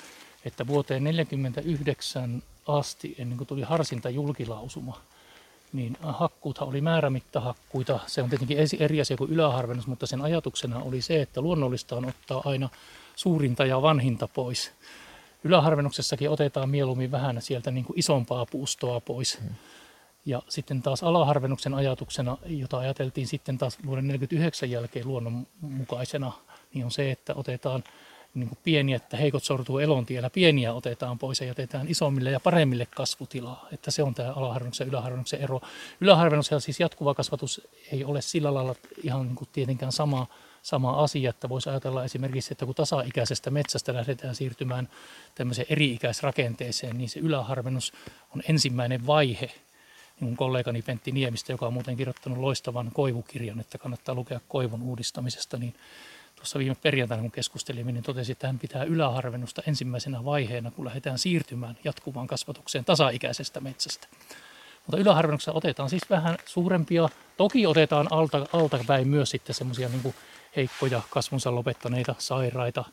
että 0.45 0.67
vuoteen 0.67 1.03
1949 1.03 2.43
asti, 2.67 3.15
ennen 3.17 3.37
kuin 3.37 3.47
tuli 3.47 3.61
harsinta 3.61 4.09
julkilausuma, 4.09 5.01
niin 5.73 5.97
hakkuuthan 6.01 6.67
oli 6.67 6.81
määrämittahakkuita. 6.81 7.99
Se 8.07 8.21
on 8.21 8.29
tietenkin 8.29 8.57
eri 8.79 9.01
asia 9.01 9.17
kuin 9.17 9.31
yläharvennus, 9.31 9.87
mutta 9.87 10.07
sen 10.07 10.21
ajatuksena 10.21 10.79
oli 10.79 11.01
se, 11.01 11.21
että 11.21 11.41
luonnollista 11.41 11.95
on 11.95 12.05
ottaa 12.05 12.41
aina 12.45 12.69
suurinta 13.15 13.65
ja 13.65 13.81
vanhinta 13.81 14.27
pois. 14.27 14.71
Yläharvennuksessakin 15.43 16.29
otetaan 16.29 16.69
mieluummin 16.69 17.11
vähän 17.11 17.41
sieltä 17.41 17.71
niin 17.71 17.85
kuin 17.85 17.99
isompaa 17.99 18.45
puustoa 18.45 18.99
pois. 18.99 19.39
Hmm. 19.39 19.49
Ja 20.25 20.41
sitten 20.49 20.81
taas 20.81 21.03
alaharvennuksen 21.03 21.73
ajatuksena, 21.73 22.37
jota 22.45 22.77
ajateltiin 22.77 23.27
sitten 23.27 23.57
taas 23.57 23.77
vuoden 23.85 24.03
1949 24.03 24.71
jälkeen 24.71 25.07
luonnonmukaisena, 25.07 26.31
niin 26.73 26.85
on 26.85 26.91
se, 26.91 27.11
että 27.11 27.35
otetaan 27.35 27.83
niin 28.33 28.49
kuin 28.49 28.59
pieniä, 28.63 28.95
että 28.95 29.17
heikot 29.17 29.43
sortuu 29.43 29.79
elontiellä, 29.79 30.29
pieniä 30.29 30.73
otetaan 30.73 31.19
pois 31.19 31.41
ja 31.41 31.47
jätetään 31.47 31.87
isommille 31.87 32.31
ja 32.31 32.39
paremmille 32.39 32.85
kasvutilaa. 32.85 33.67
Että 33.71 33.91
se 33.91 34.03
on 34.03 34.13
tämä 34.13 34.33
alaharvennuksen 34.33 34.85
ja 34.85 34.89
yläharvennuksen 34.89 35.41
ero. 35.41 35.61
Yläharvennuksella 36.01 36.59
siis 36.59 36.79
jatkuva 36.79 37.13
kasvatus 37.13 37.67
ei 37.91 38.03
ole 38.03 38.21
sillä 38.21 38.53
lailla 38.53 38.75
ihan 39.03 39.27
niin 39.27 39.35
kuin 39.35 39.49
tietenkään 39.53 39.91
sama, 39.91 40.27
sama 40.63 40.91
asia, 40.91 41.29
että 41.29 41.49
voisi 41.49 41.69
ajatella 41.69 42.03
esimerkiksi, 42.03 42.53
että 42.53 42.65
kun 42.65 42.75
tasa-ikäisestä 42.75 43.51
metsästä 43.51 43.93
lähdetään 43.93 44.35
siirtymään 44.35 44.89
tämmöiseen 45.35 45.67
eri-ikäisrakenteeseen, 45.69 46.97
niin 46.97 47.09
se 47.09 47.19
yläharvennus 47.19 47.93
on 48.35 48.43
ensimmäinen 48.49 49.07
vaihe 49.07 49.51
niin 50.19 50.37
kollegani 50.37 50.81
Pentti 50.81 51.11
Niemistä, 51.11 51.51
joka 51.51 51.67
on 51.67 51.73
muuten 51.73 51.97
kirjoittanut 51.97 52.37
loistavan 52.37 52.91
koivukirjan, 52.93 53.59
että 53.59 53.77
kannattaa 53.77 54.15
lukea 54.15 54.39
koivun 54.47 54.81
uudistamisesta, 54.81 55.57
niin 55.57 55.75
tuossa 56.35 56.59
viime 56.59 56.75
perjantaina 56.75 57.21
kun 57.21 57.31
keskustelimme, 57.31 57.91
niin 57.91 58.03
totesi, 58.03 58.31
että 58.31 58.47
hän 58.47 58.59
pitää 58.59 58.83
yläharvennusta 58.83 59.61
ensimmäisenä 59.67 60.25
vaiheena, 60.25 60.71
kun 60.71 60.85
lähdetään 60.85 61.19
siirtymään 61.19 61.77
jatkuvaan 61.83 62.27
kasvatukseen 62.27 62.85
tasa-ikäisestä 62.85 63.59
metsästä. 63.59 64.07
Mutta 64.85 64.97
yläharvennuksessa 64.97 65.51
otetaan 65.51 65.89
siis 65.89 66.09
vähän 66.09 66.37
suurempia, 66.45 67.09
toki 67.37 67.67
otetaan 67.67 68.07
alta, 68.11 68.47
myös 69.05 69.29
sitten 69.29 69.55
semmoisia 69.55 69.89
niin 69.89 70.13
heikkoja 70.55 71.01
kasvunsa 71.09 71.55
lopettaneita 71.55 72.15
sairaita 72.17 72.85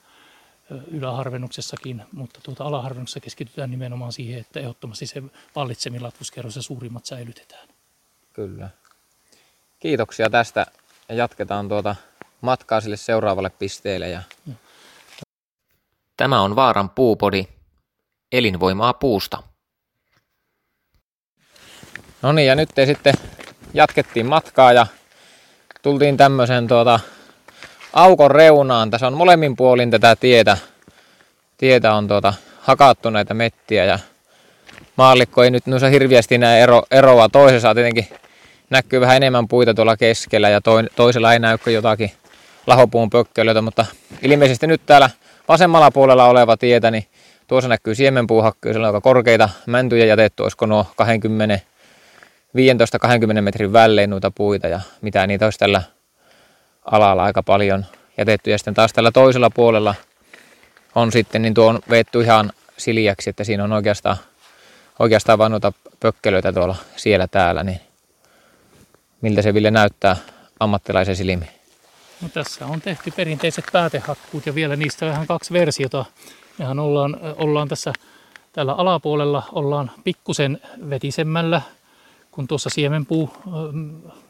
yläharvennuksessakin, 0.91 2.03
mutta 2.13 2.41
tuota 2.43 2.65
alaharvennuksessa 2.65 3.21
keskitytään 3.21 3.71
nimenomaan 3.71 4.13
siihen, 4.13 4.41
että 4.41 4.61
ehdottomasti 4.61 5.07
se 5.07 5.23
vallitsemilla 5.57 6.07
latvuskerros 6.07 6.57
ja 6.57 6.63
suurimmat 6.63 7.07
säilytetään. 7.07 7.69
Kyllä. 8.33 8.69
Kiitoksia 9.79 10.31
tästä 10.31 10.67
ja 11.09 11.15
jatketaan 11.15 11.69
tuota 11.69 11.97
matkaa 12.41 12.81
sille 12.81 12.97
seuraavalle 12.97 13.51
pisteelle. 13.51 14.09
Ja... 14.09 14.23
Tämä 16.17 16.41
on 16.41 16.57
Vaaran 16.57 16.91
puupodi, 16.91 17.45
elinvoimaa 18.33 18.95
puusta. 18.95 19.43
No 22.23 22.33
niin, 22.33 22.47
ja 22.47 22.55
nyt 22.55 22.69
sitten 22.87 23.15
jatkettiin 23.75 24.27
matkaa 24.27 24.73
ja 24.73 24.87
tultiin 25.83 26.17
tämmöisen 26.17 26.69
tuota, 26.69 27.01
aukon 27.93 28.31
reunaan. 28.31 28.91
Tässä 28.91 29.07
on 29.07 29.15
molemmin 29.15 29.57
puolin 29.57 29.91
tätä 29.91 30.17
tietä. 30.17 30.57
Tietä 31.59 31.95
on 31.95 32.09
tuota, 32.09 32.35
hakattu 32.61 33.11
näitä 33.11 33.35
mettiä 33.35 33.85
ja 33.85 33.99
maallikko 34.97 35.43
ei 35.43 35.51
nyt 35.51 35.67
noissa 35.67 35.89
hirviästi 35.89 36.39
näe 36.39 36.63
ero, 36.63 36.83
eroa. 36.91 37.29
Toisessa 37.29 37.75
tietenkin 37.75 38.09
näkyy 38.71 39.01
vähän 39.01 39.17
enemmän 39.17 39.49
puita 39.49 39.75
tuolla 39.75 39.97
keskellä 39.97 40.49
ja 40.49 40.61
toisella 40.97 41.33
ei 41.33 41.39
näy 41.39 41.59
jotakin 41.67 42.13
lahopuun 42.67 43.11
pökkelöitä, 43.11 43.63
mutta 43.63 43.87
ilmeisesti 44.23 44.67
nyt 44.67 44.81
täällä 44.87 45.11
vasemmalla 45.49 45.91
puolella 45.91 46.27
oleva 46.27 46.57
tietä, 46.57 46.91
niin 46.91 47.07
tuossa 47.47 47.69
näkyy 47.69 47.95
siemenpuuhakkuja, 47.95 48.75
siellä 48.75 48.89
on 48.89 48.95
aika 48.95 49.01
korkeita 49.01 49.49
mäntyjä 49.67 50.05
jätetty, 50.05 50.43
olisiko 50.43 50.67
nuo 50.67 50.87
20, 50.97 51.61
15-20 53.39 53.41
metrin 53.41 53.73
välein 53.73 54.11
noita 54.11 54.31
puita 54.31 54.69
ja 54.69 54.81
mitä 55.01 55.27
niitä 55.27 55.47
olisi 55.47 55.59
tällä 55.59 55.83
alalla 56.85 57.25
aika 57.25 57.43
paljon 57.43 57.87
jätetty. 58.19 58.51
Ja 58.51 58.59
sitten 58.59 58.75
taas 58.75 58.93
tällä 58.93 59.11
toisella 59.11 59.51
puolella 59.51 59.95
on 60.95 61.13
sitten, 61.13 61.43
niin 61.43 61.55
tuo 61.55 61.67
on 61.67 61.81
veetty 61.91 62.21
ihan 62.21 62.53
siljäksi, 62.77 63.31
että 63.31 63.45
siinä 63.45 63.65
on 63.65 63.73
oikeastaan, 63.73 64.17
oikeastaan 64.99 65.39
vain 65.39 65.51
noita 65.51 65.73
pökkelöitä 66.01 66.53
tuolla 66.53 66.77
siellä 66.97 67.27
täällä, 67.27 67.65
niin 67.65 67.81
miltä 69.21 69.43
se 69.43 69.55
Ville 69.55 69.71
näyttää 69.71 70.17
ammattilaisen 70.61 71.17
silmiin? 71.17 71.51
No, 72.23 72.29
tässä 72.29 72.67
on 72.67 72.81
tehty 72.81 73.11
perinteiset 73.11 73.65
päätehakkuut 73.73 74.47
ja 74.47 74.55
vielä 74.55 74.77
niistä 74.77 75.07
vähän 75.07 75.27
kaksi 75.27 75.53
versiota. 75.53 76.05
Mehän 76.59 76.79
ollaan, 76.79 77.17
ollaan 77.37 77.69
tässä 77.69 77.93
tällä 78.53 78.73
alapuolella 78.73 79.43
ollaan 79.53 79.91
pikkusen 80.05 80.61
vetisemmällä 80.91 81.63
kuin 82.31 82.49
tuossa 82.49 82.71
siemenpuu, 82.71 83.31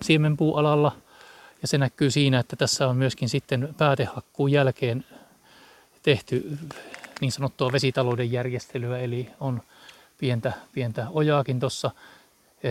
siemenpuualalla. 0.03 0.93
Ja 1.63 1.69
se 1.69 1.79
näkyy 1.79 2.11
siinä, 2.11 2.39
että 2.39 2.57
tässä 2.57 2.89
on 2.89 2.97
myöskin 2.97 3.29
sitten 3.29 3.75
päätehakkuun 3.79 4.53
jälkeen 4.53 5.05
tehty 6.03 6.59
niin 7.21 7.33
sanottua 7.33 7.73
vesitalouden 7.73 8.33
järjestelyä, 8.33 8.99
eli 8.99 9.31
on 9.41 9.63
pientä, 10.19 10.53
pientä 10.73 11.07
ojaakin 11.11 11.61
tuossa 11.61 11.91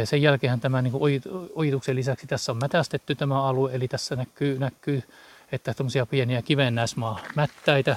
sen 0.04 0.22
jälkeen 0.22 0.60
tämä 0.60 0.82
niin 0.82 0.94
ojituksen 1.56 1.96
lisäksi 1.96 2.28
tässä 2.28 2.52
on 2.52 2.58
mätästetty 2.58 3.16
tämä 3.16 3.44
alue, 3.44 3.76
eli 3.76 3.88
tässä 3.88 4.16
näkyy, 4.16 4.60
näkyy 4.60 5.04
että 5.52 5.74
tämmöisiä 5.74 6.06
pieniä 6.06 6.42
kivennäismaa 6.42 7.20
mättäitä 7.36 7.96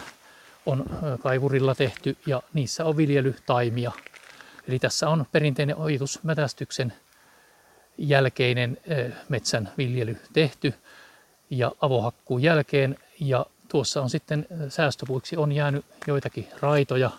on 0.67 0.85
kaivurilla 1.21 1.75
tehty 1.75 2.17
ja 2.27 2.43
niissä 2.53 2.85
on 2.85 2.97
viljelytaimia. 2.97 3.93
Eli 4.69 4.79
tässä 4.79 5.09
on 5.09 5.27
perinteinen 5.33 5.77
ojitusmätästyksen 5.77 6.93
jälkeinen 8.09 8.78
metsän 9.28 9.73
viljely 9.78 10.16
tehty 10.32 10.75
ja 11.50 11.73
avohakkuun 11.80 12.42
jälkeen. 12.42 12.99
Ja 13.21 13.47
tuossa 13.68 14.02
on 14.02 14.11
sitten 14.11 14.47
säästöpuiksi 14.68 15.37
on 15.37 15.52
jäänyt 15.52 15.85
joitakin 16.06 16.49
raitoja 16.61 17.11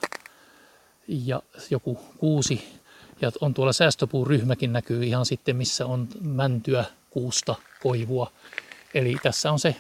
ja 1.07 1.41
joku 1.69 1.99
kuusi 2.17 2.79
ja 3.21 3.31
on 3.41 3.53
tuolla 3.53 3.73
säästöpuuryhmäkin 3.73 4.73
näkyy 4.73 5.03
ihan 5.03 5.25
sitten, 5.25 5.55
missä 5.55 5.85
on 5.85 6.07
mäntyä, 6.21 6.85
kuusta, 7.09 7.55
koivua. 7.81 8.31
Eli 8.93 9.15
tässä 9.23 9.51
on 9.51 9.59
se, 9.59 9.75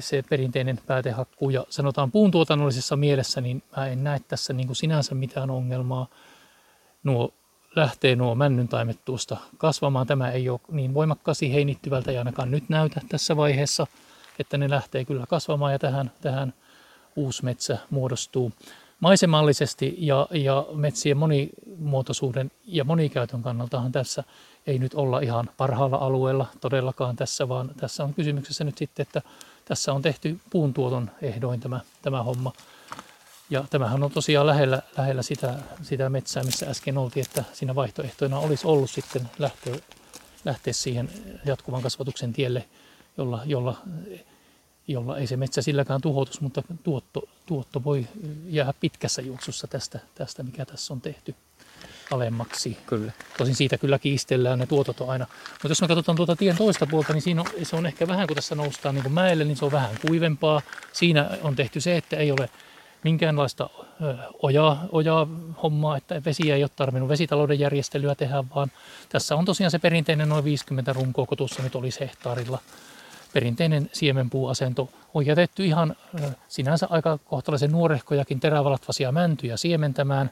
se 0.00 0.24
perinteinen 0.28 0.80
päätehakkuu. 0.86 1.50
Ja 1.50 1.66
sanotaan 1.68 2.12
puuntuotannollisessa 2.12 2.96
mielessä, 2.96 3.40
niin 3.40 3.62
mä 3.76 3.86
en 3.86 4.04
näe 4.04 4.20
tässä 4.28 4.52
niin 4.52 4.66
kuin 4.66 4.76
sinänsä 4.76 5.14
mitään 5.14 5.50
ongelmaa. 5.50 6.06
Nuo 7.04 7.34
lähtee 7.76 8.16
nuo 8.16 8.34
männyntaimet 8.34 9.04
tuosta 9.04 9.36
kasvamaan. 9.58 10.06
Tämä 10.06 10.30
ei 10.30 10.48
ole 10.48 10.60
niin 10.70 10.94
voimakkaasti 10.94 11.52
heinittyvältä 11.52 12.12
ja 12.12 12.20
ainakaan 12.20 12.50
nyt 12.50 12.68
näytä 12.68 13.00
tässä 13.08 13.36
vaiheessa, 13.36 13.86
että 14.38 14.58
ne 14.58 14.70
lähtee 14.70 15.04
kyllä 15.04 15.26
kasvamaan 15.26 15.72
ja 15.72 15.78
tähän, 15.78 16.10
tähän 16.20 16.54
uusi 17.16 17.44
metsä 17.44 17.78
muodostuu 17.90 18.52
maisemallisesti 19.00 19.94
ja, 19.98 20.28
ja 20.30 20.66
metsien 20.74 21.16
monimuotoisuuden 21.16 22.50
ja 22.66 22.84
monikäytön 22.84 23.42
kannaltahan 23.42 23.92
tässä 23.92 24.24
ei 24.66 24.78
nyt 24.78 24.94
olla 24.94 25.20
ihan 25.20 25.50
parhaalla 25.56 25.96
alueella 25.96 26.46
todellakaan 26.60 27.16
tässä, 27.16 27.48
vaan 27.48 27.70
tässä 27.76 28.04
on 28.04 28.14
kysymyksessä 28.14 28.64
nyt 28.64 28.78
sitten, 28.78 29.02
että 29.02 29.22
tässä 29.64 29.92
on 29.92 30.02
tehty 30.02 30.40
puuntuoton 30.50 31.10
ehdoin 31.22 31.60
tämä, 31.60 31.80
tämä 32.02 32.22
homma. 32.22 32.52
Ja 33.50 33.64
tämähän 33.70 34.02
on 34.02 34.10
tosiaan 34.10 34.46
lähellä, 34.46 34.82
lähellä 34.98 35.22
sitä, 35.22 35.54
sitä 35.82 36.08
metsää, 36.08 36.44
missä 36.44 36.66
äsken 36.66 36.98
oltiin, 36.98 37.26
että 37.26 37.44
siinä 37.52 37.74
vaihtoehtoina 37.74 38.38
olisi 38.38 38.66
ollut 38.66 38.90
sitten 38.90 39.30
lähteä, 39.38 39.76
lähteä 40.44 40.72
siihen 40.72 41.10
jatkuvan 41.44 41.82
kasvatuksen 41.82 42.32
tielle, 42.32 42.64
jolla, 43.18 43.42
jolla 43.44 43.76
jolla 44.88 45.18
ei 45.18 45.26
se 45.26 45.36
metsä 45.36 45.62
silläkään 45.62 46.00
tuhoutus, 46.00 46.40
mutta 46.40 46.62
tuotto, 46.82 47.22
tuotto 47.46 47.84
voi 47.84 48.06
jäädä 48.46 48.74
pitkässä 48.80 49.22
juoksussa 49.22 49.66
tästä, 49.66 50.00
tästä, 50.14 50.42
mikä 50.42 50.64
tässä 50.64 50.94
on 50.94 51.00
tehty 51.00 51.34
alemmaksi. 52.10 52.78
Kyllä. 52.86 53.12
Tosin 53.38 53.54
siitä 53.54 53.78
kyllä 53.78 53.98
kiistellään, 53.98 54.58
ne 54.58 54.66
tuotot 54.66 55.00
on 55.00 55.10
aina. 55.10 55.26
Mutta 55.52 55.68
jos 55.68 55.80
me 55.80 55.88
katsotaan 55.88 56.16
tuota 56.16 56.36
tien 56.36 56.56
toista 56.56 56.86
puolta, 56.86 57.12
niin 57.12 57.22
siinä 57.22 57.40
on, 57.40 57.46
se 57.62 57.76
on 57.76 57.86
ehkä 57.86 58.08
vähän, 58.08 58.26
kun 58.26 58.34
tässä 58.34 58.54
noustaan 58.54 58.94
niin 58.94 59.02
kuin 59.02 59.12
mäelle, 59.12 59.44
niin 59.44 59.56
se 59.56 59.64
on 59.64 59.72
vähän 59.72 59.98
kuivempaa. 60.06 60.62
Siinä 60.92 61.30
on 61.42 61.56
tehty 61.56 61.80
se, 61.80 61.96
että 61.96 62.16
ei 62.16 62.32
ole 62.32 62.50
minkäänlaista 63.06 63.70
ojaa, 64.42 64.84
ojaa 64.92 65.26
hommaa, 65.62 65.96
että 65.96 66.22
vesiä 66.24 66.56
ei 66.56 66.62
ole 66.62 66.70
tarvinnut 66.76 67.08
vesitalouden 67.08 67.58
järjestelyä 67.58 68.14
tehdä, 68.14 68.44
vaan 68.54 68.70
tässä 69.08 69.36
on 69.36 69.44
tosiaan 69.44 69.70
se 69.70 69.78
perinteinen 69.78 70.28
noin 70.28 70.44
50 70.44 70.92
runkoa, 70.92 71.26
kun 71.26 71.38
tuossa 71.38 71.62
nyt 71.62 71.74
olisi 71.74 72.00
hehtaarilla 72.00 72.58
perinteinen 73.32 73.90
siemenpuuasento 73.92 74.88
on 75.14 75.26
jätetty 75.26 75.64
ihan 75.64 75.96
sinänsä 76.48 76.86
aika 76.90 77.18
kohtalaisen 77.24 77.72
nuorehkojakin 77.72 78.40
terävalatvasia 78.40 79.12
mäntyjä 79.12 79.56
siementämään. 79.56 80.30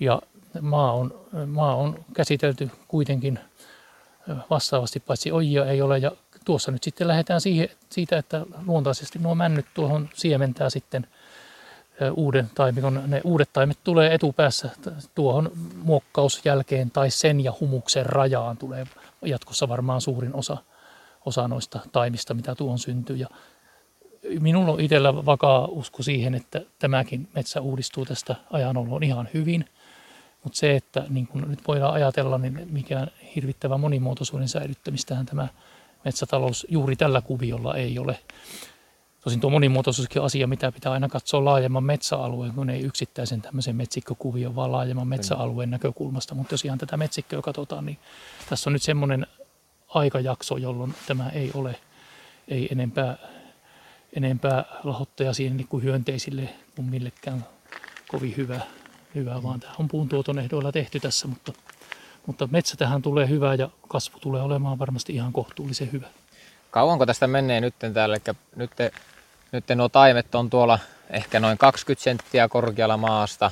Ja 0.00 0.22
maa 0.60 0.92
on, 0.92 1.14
maa 1.46 1.74
on 1.74 2.04
käsitelty 2.14 2.70
kuitenkin 2.88 3.38
vastaavasti, 4.50 5.00
paitsi 5.00 5.32
ojia 5.32 5.64
ei 5.64 5.82
ole. 5.82 5.98
Ja 5.98 6.12
tuossa 6.44 6.70
nyt 6.70 6.82
sitten 6.82 7.08
lähdetään 7.08 7.40
siihen, 7.40 7.68
siitä, 7.90 8.18
että 8.18 8.46
luontaisesti 8.66 9.18
nuo 9.18 9.34
männyt 9.34 9.66
tuohon 9.74 10.08
siementää 10.14 10.70
sitten 10.70 11.06
uuden 12.14 12.50
taimikon. 12.54 13.02
Ne 13.06 13.20
uudet 13.24 13.50
taimet 13.52 13.78
tulee 13.84 14.14
etupäässä 14.14 14.70
tuohon 15.14 15.50
muokkausjälkeen 15.82 16.90
tai 16.90 17.10
sen 17.10 17.44
ja 17.44 17.52
humuksen 17.60 18.06
rajaan 18.06 18.56
tulee 18.56 18.86
jatkossa 19.22 19.68
varmaan 19.68 20.00
suurin 20.00 20.34
osa– 20.34 20.56
osa 21.26 21.48
noista 21.48 21.80
taimista, 21.92 22.34
mitä 22.34 22.54
tuon 22.54 22.78
syntyy. 22.78 23.16
Ja 23.16 23.26
minulla 24.40 24.72
on 24.72 24.80
itsellä 24.80 25.26
vakaa 25.26 25.66
usko 25.66 26.02
siihen, 26.02 26.34
että 26.34 26.60
tämäkin 26.78 27.28
metsä 27.34 27.60
uudistuu 27.60 28.04
tästä 28.04 28.36
ajanolon 28.50 29.02
ihan 29.02 29.28
hyvin. 29.34 29.64
Mutta 30.44 30.58
se, 30.58 30.76
että 30.76 31.04
niin 31.08 31.26
kun 31.26 31.44
nyt 31.48 31.60
voidaan 31.68 31.94
ajatella, 31.94 32.38
niin 32.38 32.68
mikään 32.70 33.10
hirvittävä 33.34 33.78
monimuotoisuuden 33.78 34.48
säilyttämistähän 34.48 35.26
tämä 35.26 35.48
metsätalous 36.04 36.66
juuri 36.70 36.96
tällä 36.96 37.20
kuviolla 37.20 37.76
ei 37.76 37.98
ole. 37.98 38.18
Tosin 39.24 39.40
tuo 39.40 39.50
monimuotoisuuskin 39.50 40.20
on 40.20 40.26
asia, 40.26 40.46
mitä 40.46 40.72
pitää 40.72 40.92
aina 40.92 41.08
katsoa 41.08 41.44
laajemman 41.44 41.84
metsäalueen, 41.84 42.52
kun 42.52 42.70
ei 42.70 42.80
yksittäisen 42.80 43.42
tämmöisen 43.42 43.76
metsikkökuvion, 43.76 44.56
vaan 44.56 44.72
laajemman 44.72 45.08
metsäalueen 45.08 45.70
näkökulmasta. 45.70 46.34
Mutta 46.34 46.54
jos 46.54 46.64
ihan 46.64 46.78
tätä 46.78 46.96
metsikköä 46.96 47.42
katsotaan, 47.42 47.86
niin 47.86 47.98
tässä 48.48 48.70
on 48.70 48.72
nyt 48.72 48.82
semmoinen 48.82 49.26
aikajakso, 49.88 50.56
jolloin 50.56 50.94
tämä 51.06 51.28
ei 51.28 51.50
ole 51.54 51.76
ei 52.48 52.68
enempää, 52.72 53.16
enempää 54.12 54.64
lahottaja 54.84 55.32
siihen 55.32 55.56
niin 55.56 55.68
kuin 55.68 55.82
hyönteisille 55.82 56.48
kuin 56.76 56.86
millekään 56.86 57.46
kovin 58.08 58.36
hyvä, 58.36 58.60
hyvä 59.14 59.42
vaan 59.42 59.60
tämä 59.60 59.72
on 59.78 59.88
puun 59.88 60.08
tuoton 60.08 60.38
ehdoilla 60.38 60.72
tehty 60.72 61.00
tässä, 61.00 61.28
mutta, 61.28 61.52
mutta 62.26 62.48
metsä 62.50 62.76
tähän 62.76 63.02
tulee 63.02 63.28
hyvä 63.28 63.54
ja 63.54 63.68
kasvu 63.88 64.18
tulee 64.20 64.42
olemaan 64.42 64.78
varmasti 64.78 65.14
ihan 65.14 65.32
kohtuullisen 65.32 65.92
hyvä. 65.92 66.06
Kauanko 66.70 67.06
tästä 67.06 67.26
menee 67.26 67.60
nyt 67.60 67.74
täällä? 67.94 68.16
Eli 68.26 68.36
nyt, 68.56 68.70
nyt 69.54 69.64
nuo 69.74 69.88
taimet 69.88 70.34
on 70.34 70.50
tuolla 70.50 70.78
ehkä 71.10 71.40
noin 71.40 71.58
20 71.58 72.04
senttiä 72.04 72.48
korkealla 72.48 72.96
maasta, 72.96 73.50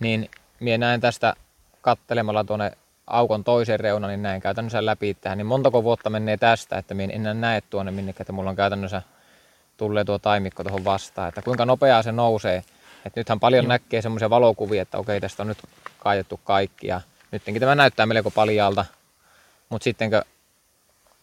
niin 0.00 0.30
minä 0.60 0.78
näen 0.78 1.00
tästä 1.00 1.34
kattelemalla 1.80 2.44
tuonne 2.44 2.72
aukon 3.06 3.44
toisen 3.44 3.80
reunan, 3.80 4.10
niin 4.10 4.22
näin 4.22 4.40
käytännössä 4.40 4.86
läpi 4.86 5.14
tähän. 5.14 5.38
Niin 5.38 5.46
montako 5.46 5.82
vuotta 5.82 6.10
menee 6.10 6.36
tästä, 6.36 6.78
että 6.78 6.94
minä 6.94 7.12
en 7.14 7.20
enää 7.20 7.34
näe 7.34 7.60
tuonne 7.60 7.92
minnekä, 7.92 8.22
että 8.22 8.32
mulla 8.32 8.50
on 8.50 8.56
käytännössä 8.56 9.02
tulee 9.76 10.04
tuo 10.04 10.18
taimikko 10.18 10.64
tuohon 10.64 10.84
vastaan, 10.84 11.28
että 11.28 11.42
kuinka 11.42 11.64
nopeaa 11.64 12.02
se 12.02 12.12
nousee. 12.12 12.64
Et 13.04 13.16
nythän 13.16 13.40
paljon 13.40 13.64
Joo. 13.64 13.68
näkee 13.68 14.02
semmoisia 14.02 14.30
valokuvia, 14.30 14.82
että 14.82 14.98
okei, 14.98 15.20
tästä 15.20 15.42
on 15.42 15.46
nyt 15.46 15.58
kaitettu 15.98 16.40
kaikki 16.44 16.86
ja 16.86 17.00
nytkin 17.30 17.60
tämä 17.60 17.74
näyttää 17.74 18.06
melko 18.06 18.30
paljalta, 18.30 18.84
mutta 19.68 19.84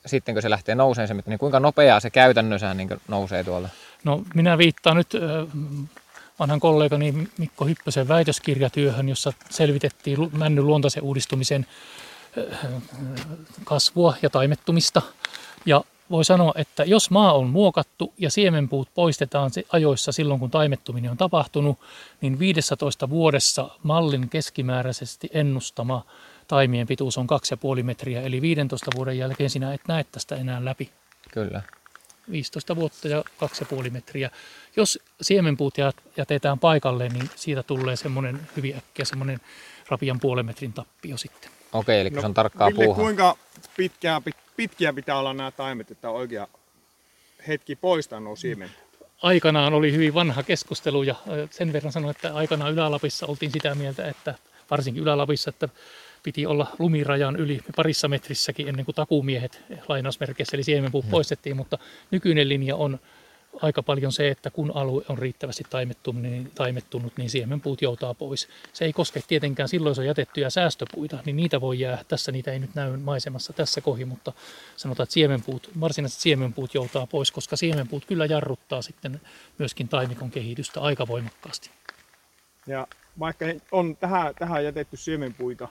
sittenkö, 0.06 0.10
sittenkö 0.10 0.42
se 0.42 0.50
lähtee 0.50 0.76
nouseen 0.76 1.08
se, 1.08 1.14
niin 1.26 1.40
kuinka 1.40 1.60
nopeaa 1.60 2.00
se 2.00 2.10
käytännössä 2.10 2.74
niin 2.74 2.90
nousee 3.08 3.44
tuolta? 3.44 3.70
No 4.04 4.24
minä 4.36 4.58
viittaan 4.58 4.98
nyt 4.98 5.14
vanhan 6.40 6.60
kollegani 6.60 7.30
Mikko 7.38 7.66
Hyppösen 7.66 8.08
väitöskirjatyöhön, 8.08 9.10
jossa 9.10 9.34
selvitettiin 9.50 10.18
männyn 10.32 10.68
luontaisen 10.68 11.04
uudistumisen 11.04 11.66
kasvua 13.64 14.14
ja 14.22 14.30
taimettumista. 14.30 15.02
Ja 15.66 15.84
voi 16.12 16.26
sanoa, 16.26 16.54
että 16.56 16.84
jos 16.84 17.10
maa 17.10 17.34
on 17.34 17.48
muokattu 17.48 18.14
ja 18.18 18.30
siemenpuut 18.32 18.90
poistetaan 18.94 19.52
ajoissa 19.72 20.12
silloin, 20.12 20.40
kun 20.40 20.52
taimettuminen 20.52 21.12
on 21.12 21.18
tapahtunut, 21.18 21.80
niin 22.22 22.40
15 22.40 23.10
vuodessa 23.10 23.70
mallin 23.84 24.30
keskimääräisesti 24.30 25.30
ennustama 25.34 26.06
taimien 26.48 26.88
pituus 26.88 27.18
on 27.18 27.28
2,5 27.78 27.84
metriä, 27.84 28.22
eli 28.22 28.42
15 28.42 28.92
vuoden 28.96 29.18
jälkeen 29.18 29.50
sinä 29.50 29.74
et 29.74 29.82
näe 29.88 30.04
tästä 30.04 30.36
enää 30.36 30.66
läpi. 30.66 30.90
Kyllä. 31.32 31.62
15 32.32 32.76
vuotta 32.76 33.08
ja 33.08 33.24
2,5 33.84 33.90
metriä. 33.90 34.30
Jos 34.76 35.00
siemenpuut 35.22 35.74
jätetään 36.18 36.60
paikalle, 36.60 37.10
niin 37.10 37.30
siitä 37.36 37.64
tulee 37.64 37.96
semmoinen 37.96 38.40
hyvin 38.56 38.78
äkkiä 38.78 39.06
semmoinen 39.06 39.40
rapian 39.90 40.20
puolen 40.20 40.46
metrin 40.46 40.74
tappio 40.74 41.18
sitten. 41.18 41.52
Okei, 41.74 42.02
eli 42.02 42.10
no, 42.10 42.22
se 42.22 42.28
on 42.28 42.34
tarkkaa 42.34 42.68
Ville, 42.68 42.86
puuhaa. 42.86 43.04
kuinka 43.04 43.38
pitkää, 43.78 44.22
pitkiä 44.56 44.94
pitää 44.94 45.20
olla 45.20 45.34
nämä 45.34 45.52
taimet, 45.52 45.92
että 45.92 46.10
on 46.10 46.16
oikea 46.16 46.48
hetki 47.48 47.76
poistaa 47.76 48.20
nuo 48.20 48.36
siemen? 48.36 48.72
Aikanaan 49.22 49.74
oli 49.74 49.92
hyvin 49.92 50.14
vanha 50.14 50.44
keskustelu 50.44 51.04
ja 51.04 51.16
sen 51.52 51.74
verran 51.74 51.92
sanoin, 51.92 52.16
että 52.16 52.36
aikanaan 52.36 52.74
Ylä-Lapissa 52.74 53.26
oltiin 53.26 53.52
sitä 53.52 53.76
mieltä, 53.76 54.08
että 54.08 54.36
varsinkin 54.72 55.04
Ylä-Lapissa, 55.04 55.50
että 55.50 55.70
piti 56.24 56.46
olla 56.46 56.68
lumirajan 56.80 57.36
yli 57.36 57.60
parissa 57.76 58.08
metrissäkin 58.08 58.68
ennen 58.68 58.86
kuin 58.86 58.96
takumiehet 58.96 59.62
lainausmerkeissä, 59.88 60.58
eli 60.58 60.64
siemenpuut 60.64 61.06
hmm. 61.06 61.12
poistettiin, 61.12 61.58
mutta 61.58 61.78
nykyinen 62.12 62.50
linja 62.50 62.76
on 62.76 63.00
aika 63.62 63.84
paljon 63.84 64.12
se, 64.12 64.30
että 64.30 64.50
kun 64.52 64.72
alue 64.76 65.04
on 65.10 65.18
riittävästi 65.18 65.64
taimettunut, 65.70 66.22
niin, 66.22 66.52
taimettunut, 66.56 67.18
niin 67.18 67.30
siemenpuut 67.30 67.82
joutaa 67.82 68.14
pois. 68.14 68.48
Se 68.74 68.86
ei 68.86 68.94
koske 68.94 69.24
tietenkään 69.28 69.70
silloin, 69.70 69.92
jos 69.92 70.00
on 70.00 70.06
jätettyjä 70.06 70.50
säästöpuita, 70.50 71.20
niin 71.26 71.36
niitä 71.36 71.62
voi 71.62 71.80
jää. 71.80 72.04
Tässä 72.08 72.32
niitä 72.32 72.52
ei 72.52 72.60
nyt 72.60 72.76
näy 72.76 72.98
maisemassa 72.98 73.54
tässä 73.54 73.82
kohi, 73.82 74.06
mutta 74.06 74.34
sanotaan, 74.76 75.04
että 75.04 75.14
siemenpuut, 75.14 75.70
varsinaiset 75.80 76.20
siemenpuut 76.20 76.74
joutaa 76.74 77.08
pois, 77.08 77.32
koska 77.32 77.56
siemenpuut 77.56 78.06
kyllä 78.06 78.26
jarruttaa 78.26 78.82
sitten 78.82 79.22
myöskin 79.58 79.88
taimikon 79.88 80.32
kehitystä 80.32 80.82
aika 80.82 81.08
voimakkaasti. 81.08 81.70
Ja 82.68 82.88
vaikka 83.20 83.46
on 83.72 83.98
tähän, 83.98 84.36
tähän 84.40 84.64
jätetty 84.64 84.98
siemenpuita, 84.98 85.68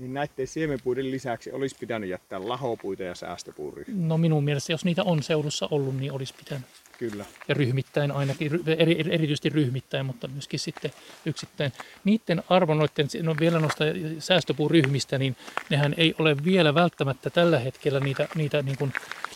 niin 0.00 0.14
näiden 0.14 0.46
siemenpuiden 0.46 1.10
lisäksi 1.10 1.52
olisi 1.52 1.76
pitänyt 1.80 2.10
jättää 2.10 2.48
lahopuita 2.48 3.02
ja 3.02 3.14
säästöpuuryhmiä. 3.14 4.06
No 4.06 4.18
minun 4.18 4.44
mielestä, 4.44 4.72
jos 4.72 4.84
niitä 4.84 5.02
on 5.02 5.22
seudussa 5.22 5.68
ollut, 5.70 5.96
niin 5.96 6.12
olisi 6.12 6.34
pitänyt. 6.38 6.66
Kyllä. 6.98 7.24
Ja 7.48 7.54
ryhmittäin 7.54 8.10
ainakin, 8.10 8.60
eri, 8.78 9.00
erityisesti 9.10 9.48
ryhmittäin, 9.48 10.06
mutta 10.06 10.28
myöskin 10.28 10.60
sitten 10.60 10.90
yksittäin. 11.26 11.72
Niiden 12.04 12.42
arvo 12.48 12.74
noiden, 12.74 13.08
no 13.22 13.36
vielä 13.40 13.58
noista 13.58 13.84
säästöpuuryhmistä, 14.18 15.18
niin 15.18 15.36
nehän 15.70 15.94
ei 15.96 16.14
ole 16.18 16.44
vielä 16.44 16.74
välttämättä 16.74 17.30
tällä 17.30 17.58
hetkellä 17.58 18.00
niitä, 18.00 18.28
niitä 18.34 18.62
niin 18.62 18.78
kuin, 18.78 18.92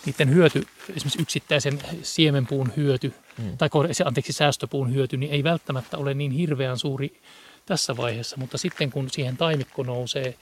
niiden 0.07 0.35
hyöty, 0.35 0.63
esimerkiksi 0.97 1.23
yksittäisen 1.23 1.79
siemenpuun 2.03 2.73
hyöty, 2.77 3.13
hmm. 3.43 3.59
tai 3.59 3.69
anteeksi 4.05 4.33
säästöpuun 4.33 4.95
hyöty, 4.95 5.17
niin 5.17 5.33
ei 5.33 5.45
välttämättä 5.45 5.99
ole 5.99 6.15
niin 6.15 6.33
hirveän 6.33 6.79
suuri 6.79 7.21
tässä 7.67 7.97
vaiheessa, 7.97 8.37
mutta 8.37 8.59
sitten 8.59 8.91
kun 8.91 9.11
siihen 9.11 9.37
taimikko 9.37 9.83
nousee, 9.83 10.35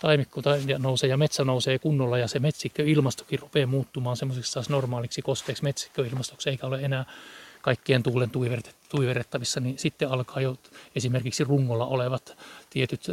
taimikko 0.00 0.42
nousee 0.78 1.10
ja 1.10 1.16
metsä 1.16 1.44
nousee 1.44 1.78
kunnolla 1.78 2.18
ja 2.18 2.28
se 2.28 2.38
metsikkö-ilmastokin 2.38 3.38
rupeaa 3.38 3.66
muuttumaan 3.66 4.16
semmoiseksi 4.16 4.54
taas 4.54 4.68
normaaliksi 4.68 5.22
kosteeksi 5.22 5.62
metsikköilmastoksi, 5.62 6.50
eikä 6.50 6.66
ole 6.66 6.80
enää 6.82 7.04
kaikkien 7.62 8.02
tuulen 8.02 8.30
tuiverettavissa, 8.88 9.60
niin 9.60 9.78
sitten 9.78 10.10
alkaa 10.10 10.40
jo 10.40 10.56
esimerkiksi 10.96 11.44
rungolla 11.44 11.86
olevat 11.86 12.38
tietyt 12.70 13.06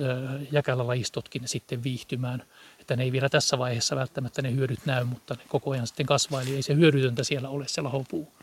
jäkälälajistotkin 0.51 1.47
sitten 1.47 1.83
viihtymään. 1.83 2.43
Että 2.79 2.95
ne 2.95 3.03
ei 3.03 3.11
vielä 3.11 3.29
tässä 3.29 3.57
vaiheessa 3.57 3.95
välttämättä 3.95 4.41
ne 4.41 4.51
hyödyt 4.51 4.85
näy, 4.85 5.03
mutta 5.03 5.33
ne 5.33 5.41
koko 5.47 5.71
ajan 5.71 5.87
sitten 5.87 6.05
kasvaa, 6.05 6.41
eli 6.41 6.55
ei 6.55 6.61
se 6.61 6.75
hyödytöntä 6.75 7.23
siellä 7.23 7.49
ole 7.49 7.67
se 7.67 7.81
lahopuu 7.81 8.33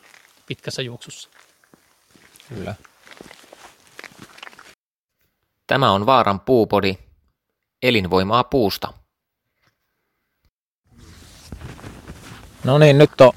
pitkässä 0.46 0.82
juoksussa. 0.82 1.28
Kyllä. 2.48 2.74
Tämä 5.66 5.90
on 5.90 6.06
Vaaran 6.06 6.40
puupodi. 6.40 6.98
Elinvoimaa 7.82 8.44
puusta. 8.44 8.92
No 12.64 12.78
niin, 12.78 12.98
nyt 12.98 13.20
on 13.20 13.32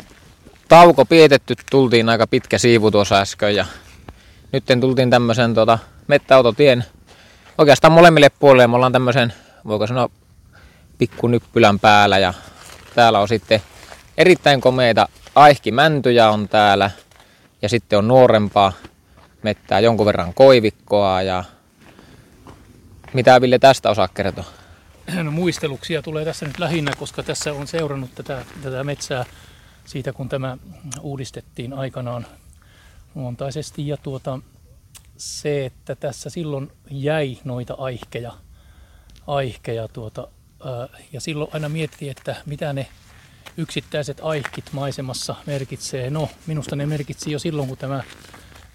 tauko 0.67 1.05
pietetty. 1.05 1.55
Tultiin 1.71 2.09
aika 2.09 2.27
pitkä 2.27 2.57
siivu 2.57 2.91
tuossa 2.91 3.15
äsken 3.15 3.55
ja 3.55 3.65
nyt 4.51 4.63
tultiin 4.81 5.09
tämmöisen 5.09 5.53
tota, 5.53 5.79
mettäautotien 6.07 6.85
oikeastaan 7.57 7.91
molemmille 7.91 8.29
puolille. 8.39 8.67
Me 8.67 8.75
ollaan 8.75 8.91
tämmöisen, 8.91 9.33
voiko 9.67 9.87
sanoa, 9.87 10.09
pikkunyppylän 10.97 11.79
päällä 11.79 12.17
ja 12.17 12.33
täällä 12.95 13.19
on 13.19 13.27
sitten 13.27 13.61
erittäin 14.17 14.61
komeita 14.61 15.07
aihkimäntyjä 15.35 16.29
on 16.29 16.49
täällä 16.49 16.91
ja 17.61 17.69
sitten 17.69 17.99
on 17.99 18.07
nuorempaa 18.07 18.73
mettää 19.43 19.79
jonkun 19.79 20.05
verran 20.05 20.33
koivikkoa 20.33 21.21
ja 21.21 21.43
mitä 23.17 23.41
Ville 23.41 23.59
tästä 23.59 23.89
osaa 23.89 24.07
kertoa? 24.07 24.45
No, 25.23 25.31
muisteluksia 25.31 26.01
tulee 26.01 26.25
tässä 26.25 26.45
nyt 26.45 26.59
lähinnä, 26.59 26.91
koska 26.97 27.23
tässä 27.23 27.53
on 27.53 27.67
seurannut 27.67 28.15
tätä, 28.15 28.45
tätä 28.63 28.83
metsää 28.83 29.25
siitä, 29.85 30.13
kun 30.13 30.29
tämä 30.29 30.57
uudistettiin 31.01 31.73
aikanaan 31.73 32.25
luontaisesti. 33.15 33.87
Ja 33.87 33.97
tuota, 33.97 34.39
se, 35.17 35.65
että 35.65 35.95
tässä 35.95 36.29
silloin 36.29 36.71
jäi 36.91 37.37
noita 37.43 37.73
aihkeja, 37.77 38.33
aihkeja 39.27 39.87
tuota, 39.87 40.27
ja 41.13 41.21
silloin 41.21 41.49
aina 41.53 41.69
miettii, 41.69 42.09
että 42.09 42.35
mitä 42.45 42.73
ne 42.73 42.87
yksittäiset 43.57 44.19
aihkit 44.21 44.65
maisemassa 44.71 45.35
merkitsee. 45.45 46.09
No, 46.09 46.29
minusta 46.47 46.75
ne 46.75 46.85
merkitsi 46.85 47.31
jo 47.31 47.39
silloin, 47.39 47.67
kun 47.67 47.77
tämä 47.77 48.03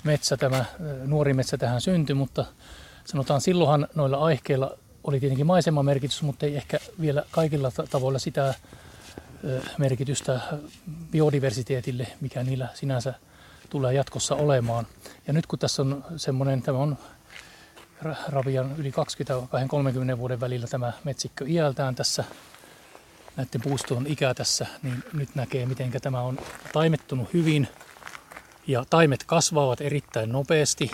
metsä, 0.05 0.37
tämä 0.37 0.65
nuori 1.05 1.35
metsä 1.35 1.59
tähän 1.59 1.81
syntyi, 1.81 2.15
mutta 2.15 2.45
sanotaan 3.05 3.41
silloinhan 3.41 3.89
noilla 3.95 4.17
aihkeilla 4.17 4.79
oli 5.05 5.21
tietenkin 5.21 5.47
maisemamerkitys, 5.47 6.23
mutta 6.23 6.47
ei 6.47 6.57
ehkä 6.57 6.79
vielä 7.01 7.23
kaikilla 7.31 7.71
tavoilla 7.91 8.19
sitä 8.19 8.55
merkitystä 9.79 10.41
biodiversiteetille, 11.11 12.07
mikä 12.21 12.43
niillä 12.43 12.69
sinänsä 12.75 13.15
tulee 13.71 13.95
jatkossa 13.95 14.35
olemaan. 14.35 14.87
Ja 15.27 15.33
nyt 15.33 15.47
kun 15.47 15.59
tässä 15.59 15.83
on 15.83 16.05
semmoinen, 16.17 16.63
tämä 16.63 16.79
on 16.79 16.99
Ravian 18.29 18.75
yli 18.79 18.91
20-30 20.15 20.19
vuoden 20.19 20.41
välillä 20.41 20.67
tämä 20.67 20.93
metsikkö 21.05 21.45
iältään 21.49 21.95
tässä, 21.95 22.25
näiden 23.37 23.61
puuston 23.63 24.07
ikä 24.07 24.35
tässä, 24.35 24.67
niin 24.83 25.05
nyt 25.13 25.35
näkee, 25.35 25.67
miten 25.67 25.93
tämä 26.03 26.21
on 26.21 26.39
taimettunut 26.73 27.33
hyvin. 27.35 27.69
Ja 28.67 28.85
taimet 28.91 29.25
kasvavat 29.25 29.81
erittäin 29.81 30.33
nopeasti 30.33 30.91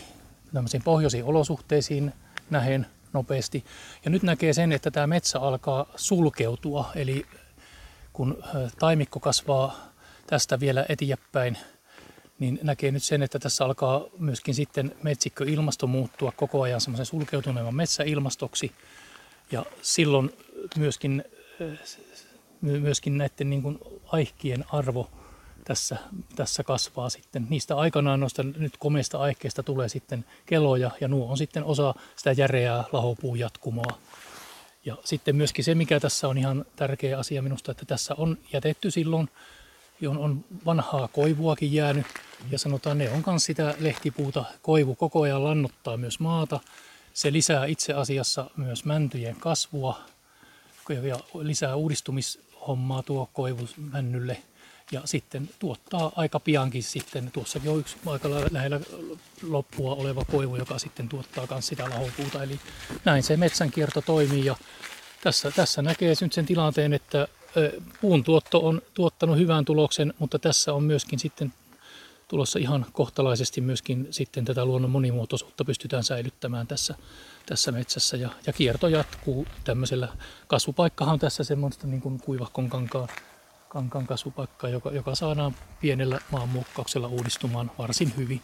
tämmöisiin 0.55 0.83
pohjoisiin 0.83 1.25
olosuhteisiin 1.25 2.13
nähen 2.51 2.87
nopeasti. 3.13 3.65
Ja 4.05 4.11
nyt 4.11 4.23
näkee 4.23 4.53
sen, 4.53 4.73
että 4.73 4.91
tämä 4.91 5.07
metsä 5.07 5.41
alkaa 5.41 5.87
sulkeutua, 5.97 6.91
eli 6.95 7.27
kun 8.13 8.45
taimikko 8.79 9.21
kasvaa 9.21 9.93
tästä 10.27 10.61
vielä 10.61 10.87
eteenpäin, 10.89 11.59
niin 12.39 12.59
näkee 12.63 12.91
nyt 12.91 13.03
sen, 13.03 13.23
että 13.23 13.39
tässä 13.39 13.65
alkaa 13.65 14.05
myöskin 14.19 14.55
sitten 14.55 14.97
metsikköilmasto 15.03 15.87
muuttua 15.87 16.33
koko 16.33 16.63
ajan 16.63 16.81
semmoisen 16.81 17.07
sulkeutuneemman 17.07 17.75
metsäilmastoksi. 17.75 18.73
Ja 19.53 19.65
silloin 19.83 20.31
myöskin, 20.77 21.25
myöskin 22.61 23.19
näiden 23.19 23.51
niin 23.51 23.63
kuin 23.63 23.79
aihkien 24.07 24.65
arvo 24.73 25.11
tässä, 25.69 25.97
tässä 26.37 26.65
kasvaa 26.65 27.11
sitten. 27.11 27.47
Niistä 27.51 27.77
aikanaan 27.77 28.21
noista 28.21 28.43
nyt 28.43 28.77
komeista 28.77 29.19
aihkeista 29.19 29.63
tulee 29.63 29.89
sitten 29.89 30.25
keloja 30.47 30.91
ja 31.01 31.09
nuo 31.09 31.31
on 31.31 31.39
sitten 31.39 31.65
osa 31.65 31.95
sitä 32.17 32.33
järeää 32.33 32.85
lahopuun 32.93 33.39
jatkumoa. 33.39 33.99
Ja 34.85 34.97
sitten 35.05 35.37
myöskin 35.37 35.65
se, 35.65 35.75
mikä 35.75 36.01
tässä 36.01 36.29
on 36.29 36.39
ihan 36.39 36.65
tärkeä 36.77 37.19
asia 37.19 37.43
minusta, 37.43 37.71
että 37.71 37.85
tässä 37.85 38.15
on 38.19 38.39
jätetty 38.53 38.91
silloin, 38.91 39.29
on, 40.09 40.19
on 40.19 40.45
vanhaa 40.67 41.09
koivuakin 41.09 41.73
jäänyt 41.73 42.07
ja 42.51 42.59
sanotaan, 42.59 42.99
ne 42.99 43.11
on 43.11 43.23
myös 43.27 43.45
sitä 43.45 43.75
lehtipuuta. 43.79 44.45
Koivu 44.63 44.95
koko 44.95 45.23
ajan 45.23 45.45
lannottaa 45.45 45.97
myös 45.97 46.21
maata. 46.21 46.61
Se 47.15 47.33
lisää 47.33 47.67
itse 47.67 47.93
asiassa 47.93 48.51
myös 48.57 48.85
mäntyjen 48.85 49.37
kasvua 49.37 50.01
ja 50.89 51.21
lisää 51.35 51.75
uudistumishommaa 51.75 53.03
tuo 53.03 53.31
koivu 53.33 53.69
männylle 53.77 54.43
ja 54.93 55.03
sitten 55.05 55.51
tuottaa 55.59 56.13
aika 56.17 56.41
piankin 56.41 56.83
sitten, 56.83 57.31
tuossakin 57.31 57.71
on 57.71 57.79
yksi 57.79 57.97
aika 58.07 58.31
lähellä 58.31 58.81
loppua 59.43 59.95
oleva 59.95 60.25
koivu, 60.25 60.57
joka 60.57 60.79
sitten 60.79 61.09
tuottaa 61.09 61.47
myös 61.51 61.67
sitä 61.67 61.85
lahopuuta. 61.91 62.43
Eli 62.43 62.61
näin 63.05 63.23
se 63.23 63.37
metsänkierto 63.37 64.01
toimii 64.01 64.45
ja 64.45 64.57
tässä, 65.23 65.51
tässä 65.51 65.83
näkee 65.83 66.15
nyt 66.21 66.33
sen 66.33 66.47
tilanteen, 66.47 66.93
että 66.93 67.29
puun 68.01 68.25
tuotto 68.25 68.59
on 68.59 68.83
tuottanut 68.95 69.39
hyvän 69.39 69.65
tuloksen, 69.65 70.15
mutta 70.19 70.39
tässä 70.39 70.75
on 70.75 70.83
myöskin 70.83 71.19
sitten 71.19 71.53
tulossa 72.29 72.59
ihan 72.59 72.87
kohtalaisesti 72.93 73.61
myöskin 73.61 74.09
sitten 74.11 74.45
tätä 74.45 74.65
luonnon 74.65 74.91
monimuotoisuutta 74.91 75.65
pystytään 75.65 76.05
säilyttämään 76.05 76.67
tässä, 76.67 76.95
tässä 77.47 77.73
metsässä 77.73 78.17
ja, 78.17 78.31
ja 78.47 78.53
kierto 78.53 78.89
jatkuu 78.89 79.47
tämmöisellä. 79.65 80.09
Kasvupaikkahan 80.47 81.13
on 81.13 81.19
tässä 81.19 81.45
semmoista 81.45 81.87
niin 81.87 82.01
kuin 82.01 82.21
kuivahkon 82.21 82.69
kankaan 82.69 83.09
kankan 83.69 84.07
kasvupaikka, 84.07 84.69
joka, 84.69 84.91
joka 84.91 85.15
saadaan 85.15 85.55
pienellä 85.81 86.19
maanmuokkauksella 86.33 87.09
uudistumaan 87.09 87.71
varsin 87.79 88.13
hyvin. 88.17 88.41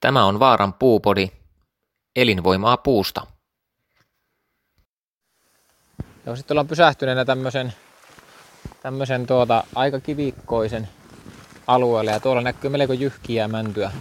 Tämä 0.00 0.24
on 0.24 0.38
Vaaran 0.40 0.74
puupodi. 0.74 1.30
Elinvoimaa 2.16 2.76
puusta. 2.76 3.26
Joo, 6.26 6.36
sitten 6.36 6.54
ollaan 6.54 6.68
pysähtyneenä 6.68 7.24
tämmöisen, 7.24 7.72
tämmöisen 8.82 9.26
tuota, 9.26 9.64
aika 9.74 10.00
kivikkoisen 10.00 10.88
alueelle 11.66 12.10
ja 12.10 12.20
tuolla 12.20 12.40
näkyy 12.40 12.70
melko 12.70 12.92
jyhkiä 12.92 13.48
mäntyä, 13.48 13.92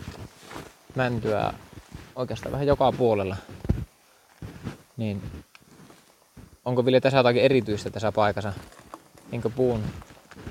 mäntyä 0.95 1.53
oikeastaan 2.15 2.51
vähän 2.51 2.67
joka 2.67 2.91
puolella. 2.91 3.36
Niin 4.97 5.43
onko 6.65 6.86
vielä 6.86 7.02
tässä 7.02 7.17
jotakin 7.17 7.41
erityistä 7.41 7.89
tässä 7.89 8.12
paikassa? 8.12 8.54
Niin 9.32 9.41
puun, 9.56 9.84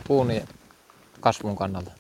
puun 0.07 0.33
kasvun 1.21 1.57
kannalta? 1.57 1.91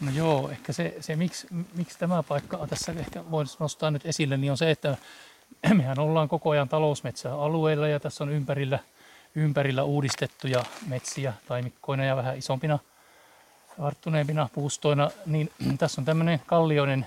No 0.00 0.10
joo, 0.10 0.50
ehkä 0.50 0.72
se, 0.72 0.96
se 1.00 1.16
miksi, 1.16 1.46
miksi 1.74 1.98
tämä 1.98 2.22
paikka 2.22 2.66
tässä 2.66 2.92
ehkä 2.92 3.30
voisi 3.30 3.56
nostaa 3.60 3.90
nyt 3.90 4.06
esille, 4.06 4.36
niin 4.36 4.50
on 4.50 4.56
se, 4.56 4.70
että 4.70 4.96
mehän 5.74 5.98
ollaan 5.98 6.28
koko 6.28 6.50
ajan 6.50 6.68
talousmetsäalueilla 6.68 7.88
ja 7.88 8.00
tässä 8.00 8.24
on 8.24 8.30
ympärillä, 8.30 8.78
ympärillä 9.34 9.82
uudistettuja 9.82 10.64
metsiä 10.86 11.32
taimikkoina 11.48 12.04
ja 12.04 12.16
vähän 12.16 12.38
isompina 12.38 12.78
varttuneempina 13.78 14.48
puustoina, 14.54 15.10
niin 15.26 15.52
tässä 15.78 16.00
on 16.00 16.04
tämmöinen 16.04 16.40
kallioinen 16.46 17.06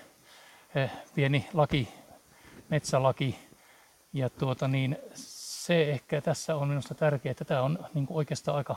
eh, 0.76 0.92
pieni 1.16 1.48
laki, 1.54 1.90
metsälaki, 2.70 3.40
ja 4.14 4.30
tuota 4.30 4.68
niin, 4.68 4.98
se 5.70 5.92
ehkä 5.92 6.22
tässä 6.22 6.56
on 6.56 6.68
minusta 6.68 6.96
tärkeää, 6.96 7.32
että 7.32 7.46
tämä 7.46 7.62
on 7.62 7.80
niin 7.94 8.06
kuin 8.08 8.18
oikeastaan 8.18 8.58
aika 8.58 8.76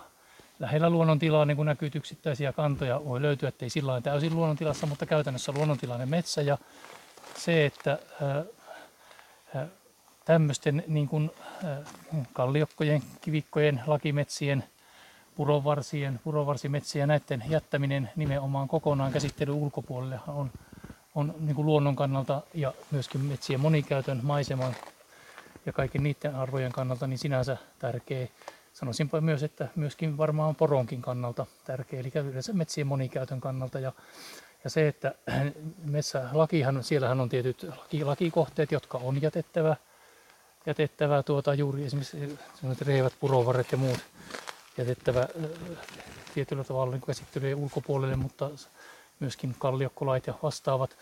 lähellä 0.59 0.91
luonnontilaa, 0.91 1.45
niin 1.45 1.57
kuin 1.57 1.67
näkyy 1.67 1.91
yksittäisiä 1.95 2.53
kantoja, 2.53 3.05
voi 3.05 3.23
löytyä, 3.23 3.49
ettei 3.49 3.71
sillä 3.71 4.01
täysin 4.01 4.37
luonnontilassa, 4.37 4.87
mutta 4.87 5.07
käytännössä 5.07 5.53
luonnontilainen 5.53 6.09
metsä. 6.09 6.43
Ja 6.43 6.59
se, 7.37 7.67
että 7.67 7.99
tämmöisten 10.25 10.85
niin 10.87 11.09
kuin, 11.09 11.31
kalliokkojen, 12.33 13.03
kivikkojen, 13.21 13.81
lakimetsien, 13.87 14.65
purovarsien, 15.35 16.21
purovarsimetsien 16.25 17.09
näiden 17.09 17.45
jättäminen 17.49 18.11
nimenomaan 18.17 18.69
kokonaan 18.69 19.13
käsittelyn 19.13 19.55
ulkopuolelle 19.55 20.21
on, 20.29 20.51
on 21.15 21.35
niin 21.41 21.57
kuin 21.57 21.67
luonnon 21.67 21.97
kannalta 21.97 22.43
ja 22.55 22.73
myöskin 22.91 23.21
metsien 23.21 23.61
monikäytön, 23.61 24.21
maiseman 24.23 24.75
ja 25.67 25.73
kaiken 25.73 26.03
niiden 26.03 26.35
arvojen 26.35 26.73
kannalta 26.73 27.07
niin 27.07 27.19
sinänsä 27.19 27.57
tärkeä. 27.79 28.29
Sanoisinpa 28.73 29.21
myös, 29.21 29.43
että 29.43 29.69
myöskin 29.77 30.19
varmaan 30.19 30.55
poronkin 30.55 31.03
kannalta 31.03 31.47
tärkeä, 31.65 32.01
eli 32.01 32.13
yleensä 32.15 32.53
metsien 32.53 32.87
monikäytön 32.87 33.41
kannalta. 33.41 33.79
Ja, 33.79 33.93
ja 34.65 34.71
se, 34.71 34.89
että 34.89 35.15
metsälakihan, 35.85 36.85
siellähän 36.85 37.21
on 37.21 37.29
tietyt 37.29 37.63
laki, 37.63 38.05
lakikohteet, 38.05 38.73
jotka 38.73 38.99
on 38.99 39.23
jätettävä, 39.23 39.77
jätettävä 40.67 41.23
tuota, 41.23 41.55
juuri 41.55 41.85
esimerkiksi 41.85 42.39
reivät, 42.85 43.13
purovarret 43.21 43.73
ja 43.73 43.79
muut 43.79 44.01
jätettävä 44.79 45.29
tietyllä 46.35 46.65
tavalla 46.65 46.93
niin 46.93 47.07
käsittelyjen 47.07 47.59
ulkopuolelle, 47.59 48.17
mutta 48.17 48.51
myöskin 49.21 49.55
kalliokkolait 49.59 50.27
ja 50.27 50.35
vastaavat 50.43 50.97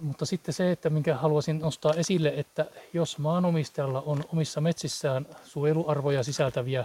mutta 0.00 0.26
sitten 0.26 0.54
se, 0.54 0.72
että 0.72 0.90
minkä 0.90 1.14
haluaisin 1.14 1.58
nostaa 1.58 1.94
esille, 1.94 2.32
että 2.36 2.66
jos 2.92 3.18
maanomistajalla 3.18 4.00
on 4.00 4.24
omissa 4.32 4.60
metsissään 4.60 5.26
suojeluarvoja 5.44 6.22
sisältäviä 6.22 6.84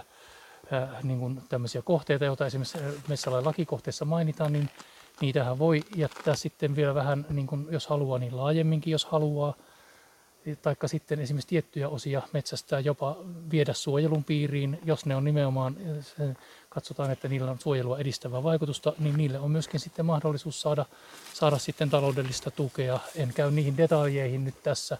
niin 1.02 1.18
kuin 1.18 1.42
tämmöisiä 1.48 1.82
kohteita, 1.82 2.24
joita 2.24 2.46
esimerkiksi 2.46 2.78
metsälain 3.08 3.44
lakikohteessa 3.44 4.04
mainitaan, 4.04 4.52
niin 4.52 4.70
niitähän 5.20 5.58
voi 5.58 5.82
jättää 5.96 6.34
sitten 6.34 6.76
vielä 6.76 6.94
vähän, 6.94 7.26
niin 7.30 7.46
kuin 7.46 7.66
jos 7.70 7.86
haluaa, 7.86 8.18
niin 8.18 8.36
laajemminkin, 8.36 8.90
jos 8.90 9.04
haluaa 9.04 9.54
taikka 10.62 10.88
sitten 10.88 11.20
esimerkiksi 11.20 11.48
tiettyjä 11.48 11.88
osia 11.88 12.22
metsästä 12.32 12.80
jopa 12.80 13.16
viedä 13.50 13.72
suojelun 13.72 14.24
piiriin, 14.24 14.80
jos 14.84 15.06
ne 15.06 15.16
on 15.16 15.24
nimenomaan, 15.24 15.76
katsotaan, 16.68 17.10
että 17.10 17.28
niillä 17.28 17.50
on 17.50 17.60
suojelua 17.60 17.98
edistävää 17.98 18.42
vaikutusta, 18.42 18.92
niin 18.98 19.16
niille 19.16 19.38
on 19.38 19.50
myöskin 19.50 19.80
sitten 19.80 20.06
mahdollisuus 20.06 20.60
saada, 20.60 20.84
saada 21.34 21.58
sitten 21.58 21.90
taloudellista 21.90 22.50
tukea. 22.50 23.00
En 23.16 23.32
käy 23.34 23.50
niihin 23.50 23.76
detaljeihin 23.76 24.44
nyt 24.44 24.62
tässä, 24.62 24.98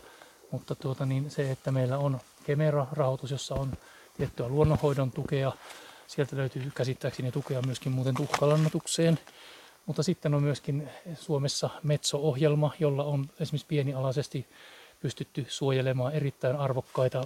mutta 0.51 0.75
tuota, 0.75 1.07
niin 1.07 1.31
se, 1.31 1.51
että 1.51 1.71
meillä 1.71 1.99
on 1.99 2.21
Kemera-rahoitus, 2.45 3.31
jossa 3.31 3.55
on 3.55 3.73
tiettyä 4.17 4.49
luonnonhoidon 4.49 5.13
tukea, 5.13 5.53
sieltä 6.07 6.37
löytyy 6.37 6.73
käsittääkseni 6.75 7.33
tukea 7.33 7.63
myöskin 7.63 7.93
muuten 7.93 8.15
tuhkalannatukseen, 8.15 9.19
mutta 9.87 10.03
sitten 10.03 10.35
on 10.35 10.43
myöskin 10.43 10.89
Suomessa 11.15 11.71
Metso-ohjelma, 11.83 12.73
jolla 12.79 13.05
on 13.05 13.31
esimerkiksi 13.41 13.67
pienialaisesti 13.67 14.47
pystytty 15.03 15.47
suojelemaan 15.49 16.13
erittäin 16.13 16.57
arvokkaita 16.57 17.25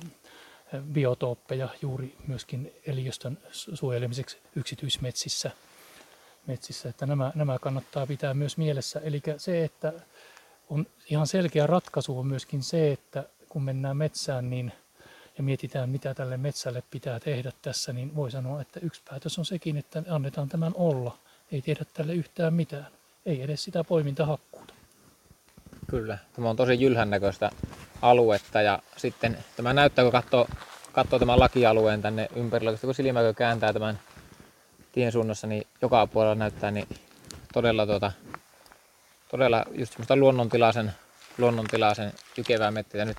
eh, 0.72 0.80
biotooppeja 0.82 1.68
juuri 1.82 2.16
myöskin 2.26 2.72
eliöstön 2.86 3.38
suojelemiseksi 3.50 4.38
yksityismetsissä. 4.56 5.50
Metsissä, 6.46 6.88
että 6.88 7.06
nämä, 7.06 7.32
nämä 7.34 7.58
kannattaa 7.58 8.06
pitää 8.06 8.34
myös 8.34 8.56
mielessä. 8.56 9.00
Eli 9.00 9.22
se, 9.36 9.64
että 9.64 9.92
on 10.70 10.86
ihan 11.10 11.26
selkeä 11.26 11.66
ratkaisu 11.66 12.18
on 12.18 12.26
myöskin 12.26 12.62
se, 12.62 12.92
että 12.92 13.24
kun 13.48 13.62
mennään 13.62 13.96
metsään 13.96 14.50
niin, 14.50 14.72
ja 15.38 15.42
mietitään, 15.42 15.90
mitä 15.90 16.14
tälle 16.14 16.36
metsälle 16.36 16.82
pitää 16.90 17.20
tehdä 17.20 17.52
tässä, 17.62 17.92
niin 17.92 18.16
voi 18.16 18.30
sanoa, 18.30 18.60
että 18.60 18.80
yksi 18.80 19.02
päätös 19.10 19.38
on 19.38 19.44
sekin, 19.44 19.76
että 19.76 20.02
annetaan 20.08 20.48
tämän 20.48 20.72
olla. 20.74 21.18
Ei 21.52 21.62
tehdä 21.62 21.84
tälle 21.94 22.14
yhtään 22.14 22.54
mitään. 22.54 22.86
Ei 23.26 23.42
edes 23.42 23.64
sitä 23.64 23.84
poimintahakkuuta. 23.84 24.75
Kyllä, 25.86 26.18
tämä 26.32 26.50
on 26.50 26.56
tosi 26.56 26.80
jylhän 26.80 27.10
näköistä 27.10 27.50
aluetta 28.02 28.62
ja 28.62 28.78
sitten 28.96 29.38
tämä 29.56 29.72
näyttää, 29.72 30.04
kun 30.04 30.12
katsoo, 30.12 30.48
katsoo 30.92 31.18
tämän 31.18 31.40
lakialueen 31.40 32.02
tänne 32.02 32.28
ympärillä, 32.36 32.78
kun 32.80 32.94
silmäkö 32.94 33.34
kääntää 33.34 33.72
tämän 33.72 33.98
tien 34.92 35.12
suunnassa, 35.12 35.46
niin 35.46 35.66
joka 35.82 36.06
puolella 36.06 36.34
näyttää 36.34 36.70
niin 36.70 36.88
todella, 37.52 37.86
tuota, 37.86 38.12
todella 39.30 39.64
just 39.72 39.92
semmoista 39.92 40.16
luonnontilaisen, 40.16 40.92
luonnontilaisen 41.38 42.12
jykevää 42.36 42.70
mettä. 42.70 42.98
Ja 42.98 43.04
nyt 43.04 43.16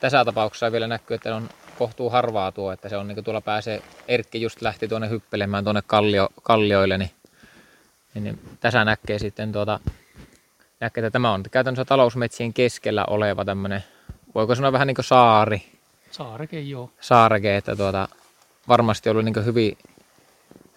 tässä 0.00 0.24
tapauksessa 0.24 0.72
vielä 0.72 0.86
näkyy, 0.86 1.14
että 1.14 1.36
on 1.36 1.48
kohtuu 1.78 2.10
harvaa 2.10 2.52
tuo, 2.52 2.72
että 2.72 2.88
se 2.88 2.96
on 2.96 3.08
niin 3.08 3.24
tuolla 3.24 3.40
pääsee, 3.40 3.82
Erkki 4.08 4.40
just 4.40 4.62
lähti 4.62 4.88
tuonne 4.88 5.08
hyppelemään 5.08 5.64
tuonne 5.64 5.82
kallio, 5.86 6.28
kallioille, 6.42 6.98
niin, 6.98 7.10
niin, 8.14 8.24
niin 8.24 8.40
tässä 8.60 8.84
näkee 8.84 9.18
sitten 9.18 9.52
tuota, 9.52 9.80
näkee, 10.80 11.06
että 11.06 11.10
tämä 11.10 11.32
on 11.32 11.42
käytännössä 11.50 11.84
talousmetsien 11.84 12.54
keskellä 12.54 13.04
oleva 13.04 13.44
tämmöinen, 13.44 13.84
voiko 14.34 14.54
sanoa 14.54 14.72
vähän 14.72 14.86
niin 14.86 14.94
kuin 14.94 15.04
saari. 15.04 15.62
Saareke, 16.10 16.60
joo. 16.60 16.90
Saareke, 17.00 17.56
että 17.56 17.76
tuota, 17.76 18.08
varmasti 18.68 19.10
ollut 19.10 19.24
niin 19.24 19.44
hyvin, 19.44 19.78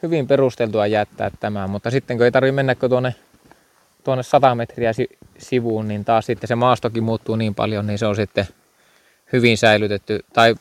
hyvin 0.04 0.28
perusteltua 0.28 0.88
jättää 0.88 1.32
tämä, 1.40 1.68
mutta 1.68 1.92
sitten 1.92 2.18
kun 2.18 2.26
ei 2.26 2.32
tarvitse 2.32 2.56
mennä 2.56 2.76
tuonne, 2.76 3.16
tuonne 4.04 4.24
100 4.24 4.56
metriä 4.56 4.92
sivuun, 5.38 5.88
niin 5.88 6.06
taas 6.06 6.26
sitten 6.26 6.48
se 6.48 6.56
maastokin 6.56 7.04
muuttuu 7.04 7.36
niin 7.36 7.56
paljon, 7.56 7.88
niin 7.88 8.00
se 8.00 8.06
on 8.06 8.16
sitten 8.16 8.48
hyvin 9.34 9.58
säilytetty 9.58 10.20
tai 10.34 10.56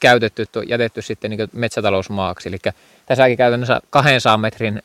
käytetty, 0.00 0.46
jätetty 0.68 1.02
sitten 1.02 1.30
niin 1.30 1.48
metsätalousmaaksi. 1.52 2.48
Eli 2.48 2.58
tässäkin 3.06 3.36
käytännössä 3.36 3.80
200 3.90 4.36
metrin 4.36 4.82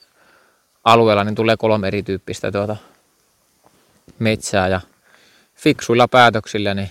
alueella 0.83 1.23
niin 1.23 1.35
tulee 1.35 1.57
kolme 1.57 1.87
erityyppistä 1.87 2.51
tuota 2.51 2.77
metsää 4.19 4.67
ja 4.67 4.81
fiksuilla 5.55 6.07
päätöksillä 6.07 6.73
niin 6.73 6.89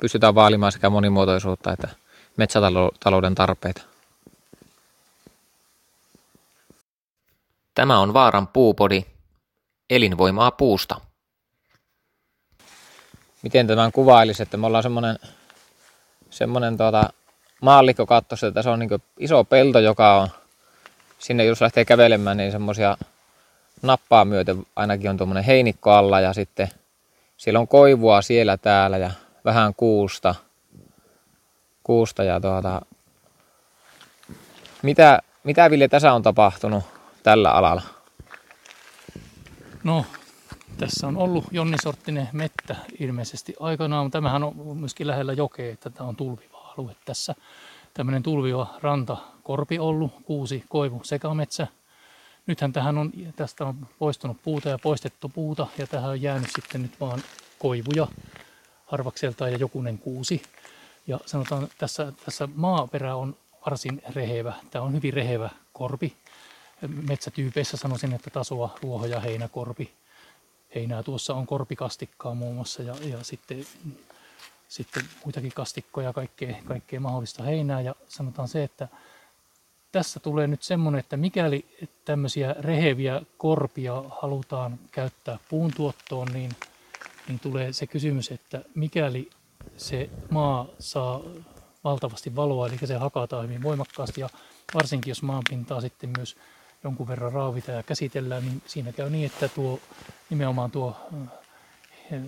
pystytään 0.00 0.34
vaalimaan 0.34 0.72
sekä 0.72 0.90
monimuotoisuutta 0.90 1.72
että 1.72 1.88
metsätalouden 2.36 3.34
tarpeita. 3.34 3.82
Tämä 7.74 7.98
on 7.98 8.14
Vaaran 8.14 8.48
puupodi, 8.48 9.04
elinvoimaa 9.90 10.50
puusta. 10.50 11.00
Miten 13.42 13.66
tämän 13.66 13.92
kuvailisi, 13.92 14.42
että 14.42 14.56
me 14.56 14.66
ollaan 14.66 14.82
semmoinen 14.82 15.18
semmoinen 16.30 16.76
tuota, 16.76 17.12
maallikko 17.60 18.06
katsoisi, 18.06 18.46
että 18.46 18.62
se 18.62 18.70
on 18.70 18.78
niin 18.78 18.90
iso 19.18 19.44
pelto, 19.44 19.78
joka 19.78 20.20
on 20.20 20.28
sinne 21.18 21.44
jos 21.44 21.60
lähtee 21.60 21.84
kävelemään, 21.84 22.36
niin 22.36 22.52
semmoisia 22.52 22.96
nappaa 23.82 24.24
myöten 24.24 24.66
ainakin 24.76 25.10
on 25.10 25.16
tuommoinen 25.16 25.44
heinikko 25.44 25.90
alla 25.90 26.20
ja 26.20 26.32
sitten 26.32 26.68
siellä 27.36 27.60
on 27.60 27.68
koivua 27.68 28.22
siellä 28.22 28.56
täällä 28.56 28.98
ja 28.98 29.10
vähän 29.44 29.74
kuusta. 29.74 30.34
kuusta 31.82 32.24
ja 32.24 32.40
tuota, 32.40 32.82
mitä, 34.82 35.18
mitä 35.44 35.70
Ville 35.70 35.88
tässä 35.88 36.12
on 36.12 36.22
tapahtunut 36.22 36.84
tällä 37.22 37.50
alalla? 37.50 37.82
No, 39.84 40.04
tässä 40.78 41.06
on 41.06 41.16
ollut 41.16 41.44
jonnisorttinen 41.50 42.28
mettä 42.32 42.76
ilmeisesti 42.98 43.54
aikanaan, 43.60 44.04
mutta 44.04 44.16
tämähän 44.16 44.44
on 44.44 44.76
myöskin 44.76 45.06
lähellä 45.06 45.32
jokea, 45.32 45.72
että 45.72 45.90
tämä 45.90 46.08
on 46.08 46.16
tulviva 46.16 46.74
alue 46.78 46.96
tässä. 47.04 47.34
Tämmöinen 47.94 48.22
tulviva 48.22 48.74
rantakorpi 48.82 49.78
ollut, 49.78 50.12
kuusi 50.22 50.64
koivu 50.68 51.00
sekametsä. 51.04 51.66
Nythän 52.46 52.72
tähän 52.72 52.98
on, 52.98 53.12
tästä 53.36 53.64
on 53.64 53.86
poistunut 53.98 54.42
puuta 54.42 54.68
ja 54.68 54.78
poistettu 54.78 55.28
puuta 55.28 55.66
ja 55.78 55.86
tähän 55.86 56.10
on 56.10 56.22
jäänyt 56.22 56.50
sitten 56.56 56.82
nyt 56.82 57.00
vaan 57.00 57.22
koivuja 57.58 58.06
harvakseltaan 58.86 59.52
ja 59.52 59.58
jokunen 59.58 59.98
kuusi. 59.98 60.42
Ja 61.06 61.20
sanotaan, 61.26 61.68
tässä, 61.78 62.12
tässä 62.24 62.48
maaperä 62.54 63.16
on 63.16 63.36
varsin 63.66 64.02
rehevä. 64.14 64.54
Tämä 64.70 64.84
on 64.84 64.94
hyvin 64.94 65.12
rehevä 65.12 65.50
korpi. 65.72 66.16
Metsätyypeissä 66.88 67.76
sanoisin, 67.76 68.12
että 68.12 68.30
tasoa 68.30 68.78
ruoho- 68.82 69.06
ja 69.06 69.20
heinäkorpi 69.20 69.92
heinää 70.74 71.02
tuossa 71.02 71.34
on 71.34 71.46
korpikastikkaa 71.46 72.34
muun 72.34 72.54
muassa 72.54 72.82
ja, 72.82 72.94
ja 73.04 73.24
sitten, 73.24 73.66
sitten 74.68 75.04
muitakin 75.24 75.52
kastikkoja 75.52 76.08
ja 76.08 76.12
kaikkea, 76.12 76.56
kaikkea 76.64 77.00
mahdollista 77.00 77.42
heinää. 77.42 77.80
Ja 77.80 77.94
sanotaan 78.08 78.48
se, 78.48 78.64
että 78.64 78.88
tässä 79.92 80.20
tulee 80.20 80.46
nyt 80.46 80.62
semmoinen, 80.62 80.98
että 80.98 81.16
mikäli 81.16 81.64
tämmöisiä 82.04 82.54
reheviä 82.58 83.22
korpia 83.38 84.02
halutaan 84.20 84.78
käyttää 84.92 85.38
puun 85.48 85.70
tuottoon, 85.76 86.28
niin, 86.32 86.50
niin 87.28 87.40
tulee 87.40 87.72
se 87.72 87.86
kysymys, 87.86 88.30
että 88.30 88.64
mikäli 88.74 89.30
se 89.76 90.10
maa 90.30 90.66
saa 90.78 91.20
valtavasti 91.84 92.36
valoa, 92.36 92.66
eli 92.66 92.78
se 92.84 92.96
hakataan 92.96 93.44
hyvin 93.44 93.62
voimakkaasti 93.62 94.20
ja 94.20 94.28
varsinkin 94.74 95.10
jos 95.10 95.22
maanpintaa 95.22 95.80
sitten 95.80 96.10
myös 96.16 96.36
jonkun 96.84 97.08
verran 97.08 97.32
raavita 97.32 97.70
ja 97.70 97.82
käsitellään, 97.82 98.44
niin 98.44 98.62
siinä 98.66 98.92
käy 98.92 99.10
niin, 99.10 99.26
että 99.26 99.48
tuo 99.48 99.80
nimenomaan 100.30 100.70
tuo 100.70 100.96
eh, 102.10 102.20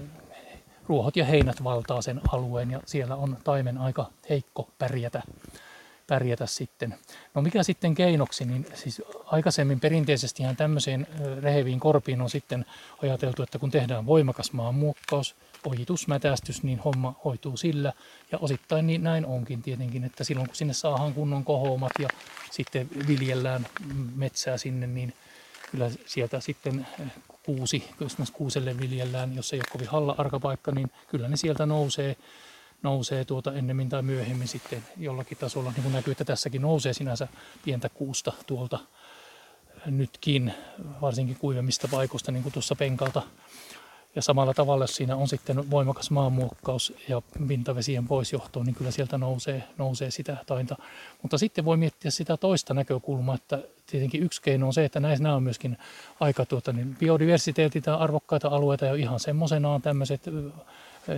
ruohot 0.88 1.16
ja 1.16 1.24
heinät 1.24 1.64
valtaa 1.64 2.02
sen 2.02 2.20
alueen 2.32 2.70
ja 2.70 2.80
siellä 2.86 3.16
on 3.16 3.36
taimen 3.44 3.78
aika 3.78 4.06
heikko 4.28 4.68
pärjätä, 4.78 5.22
pärjätä 6.06 6.46
sitten. 6.46 6.94
No 7.34 7.42
mikä 7.42 7.62
sitten 7.62 7.94
keinoksi, 7.94 8.44
niin 8.44 8.66
siis 8.74 9.02
aikaisemmin 9.24 9.80
perinteisesti 9.80 10.42
tämmöiseen 10.56 11.06
eh, 11.10 11.42
reheviin 11.42 11.80
korpiin 11.80 12.20
on 12.20 12.30
sitten 12.30 12.64
ajateltu, 13.02 13.42
että 13.42 13.58
kun 13.58 13.70
tehdään 13.70 14.06
voimakas 14.06 14.52
maanmuokkaus, 14.52 15.36
ojitusmätästys, 15.66 16.62
niin 16.62 16.78
homma 16.78 17.14
hoituu 17.24 17.56
sillä. 17.56 17.92
Ja 18.32 18.38
osittain 18.38 18.86
niin 18.86 19.02
näin 19.02 19.26
onkin 19.26 19.62
tietenkin, 19.62 20.04
että 20.04 20.24
silloin 20.24 20.46
kun 20.46 20.56
sinne 20.56 20.72
saadaan 20.72 21.14
kunnon 21.14 21.44
kohoumat 21.44 21.92
ja 21.98 22.08
sitten 22.50 22.88
viljellään 23.08 23.66
metsää 24.14 24.58
sinne, 24.58 24.86
niin 24.86 25.14
kyllä 25.70 25.90
sieltä 26.06 26.40
sitten 26.40 26.86
kuusi, 27.42 27.88
jos 28.00 28.16
kuuselle 28.32 28.78
viljellään, 28.78 29.36
jos 29.36 29.52
ei 29.52 29.58
ole 29.58 29.64
kovin 29.72 29.88
halla 29.88 30.14
arkapaikka, 30.18 30.72
niin 30.72 30.90
kyllä 31.08 31.28
ne 31.28 31.36
sieltä 31.36 31.66
nousee, 31.66 32.16
nousee 32.82 33.24
tuota 33.24 33.52
ennemmin 33.52 33.88
tai 33.88 34.02
myöhemmin 34.02 34.48
sitten 34.48 34.84
jollakin 34.96 35.38
tasolla, 35.38 35.70
niin 35.70 35.82
kuin 35.82 35.92
näkyy, 35.92 36.12
että 36.12 36.24
tässäkin 36.24 36.62
nousee 36.62 36.92
sinänsä 36.92 37.28
pientä 37.64 37.88
kuusta 37.88 38.32
tuolta 38.46 38.78
nytkin, 39.86 40.54
varsinkin 41.00 41.36
kuivemmista 41.36 41.88
paikoista, 41.88 42.32
niin 42.32 42.42
kuin 42.42 42.52
tuossa 42.52 42.74
penkalta 42.74 43.22
ja 44.16 44.22
samalla 44.22 44.54
tavalla, 44.54 44.84
jos 44.84 44.96
siinä 44.96 45.16
on 45.16 45.28
sitten 45.28 45.70
voimakas 45.70 46.10
maanmuokkaus 46.10 46.92
ja 47.08 47.22
pintavesien 47.48 48.08
poisjohto, 48.08 48.62
niin 48.62 48.74
kyllä 48.74 48.90
sieltä 48.90 49.18
nousee, 49.18 49.64
nousee 49.78 50.10
sitä 50.10 50.36
tainta. 50.46 50.76
Mutta 51.22 51.38
sitten 51.38 51.64
voi 51.64 51.76
miettiä 51.76 52.10
sitä 52.10 52.36
toista 52.36 52.74
näkökulmaa, 52.74 53.34
että 53.34 53.58
tietenkin 53.86 54.22
yksi 54.22 54.42
keino 54.42 54.66
on 54.66 54.72
se, 54.72 54.84
että 54.84 55.00
näissä 55.00 55.22
nämä 55.22 55.34
on 55.34 55.42
myöskin 55.42 55.78
aika 56.20 56.46
tuota, 56.46 56.72
niin 56.72 56.96
biodiversiteetiltä 56.96 57.96
arvokkaita 57.96 58.48
alueita 58.48 58.86
ja 58.86 58.94
ihan 58.94 59.20
semmoisenaan 59.20 59.82
tämmöiset 59.82 60.22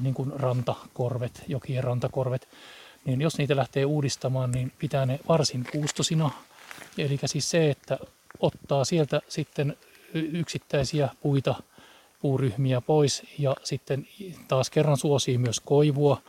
niin 0.01 0.15
kuin 0.15 0.33
rantakorvet, 0.33 1.43
jokien 1.49 1.85
rantakorvet, 1.85 2.49
niin 3.05 3.21
jos 3.21 3.39
niitä 3.39 3.57
lähtee 3.57 3.85
uudistamaan, 3.85 4.53
niin 4.53 4.73
pitää 4.79 5.07
ne 5.07 5.21
varsin 5.29 5.67
puustosina. 5.73 6.31
Eli 6.99 7.19
siis 7.25 7.51
se, 7.51 7.71
että 7.71 7.99
ottaa 8.41 8.85
sieltä 8.85 9.21
sitten 9.29 9.77
yksittäisiä 10.15 11.09
puita, 11.21 11.55
puuryhmiä 12.21 12.81
pois 12.81 13.23
ja 13.39 13.57
sitten 13.63 14.09
taas 14.49 14.71
kerran 14.71 14.97
suosii 14.97 15.39
myös 15.39 15.61
koivua 15.61 16.23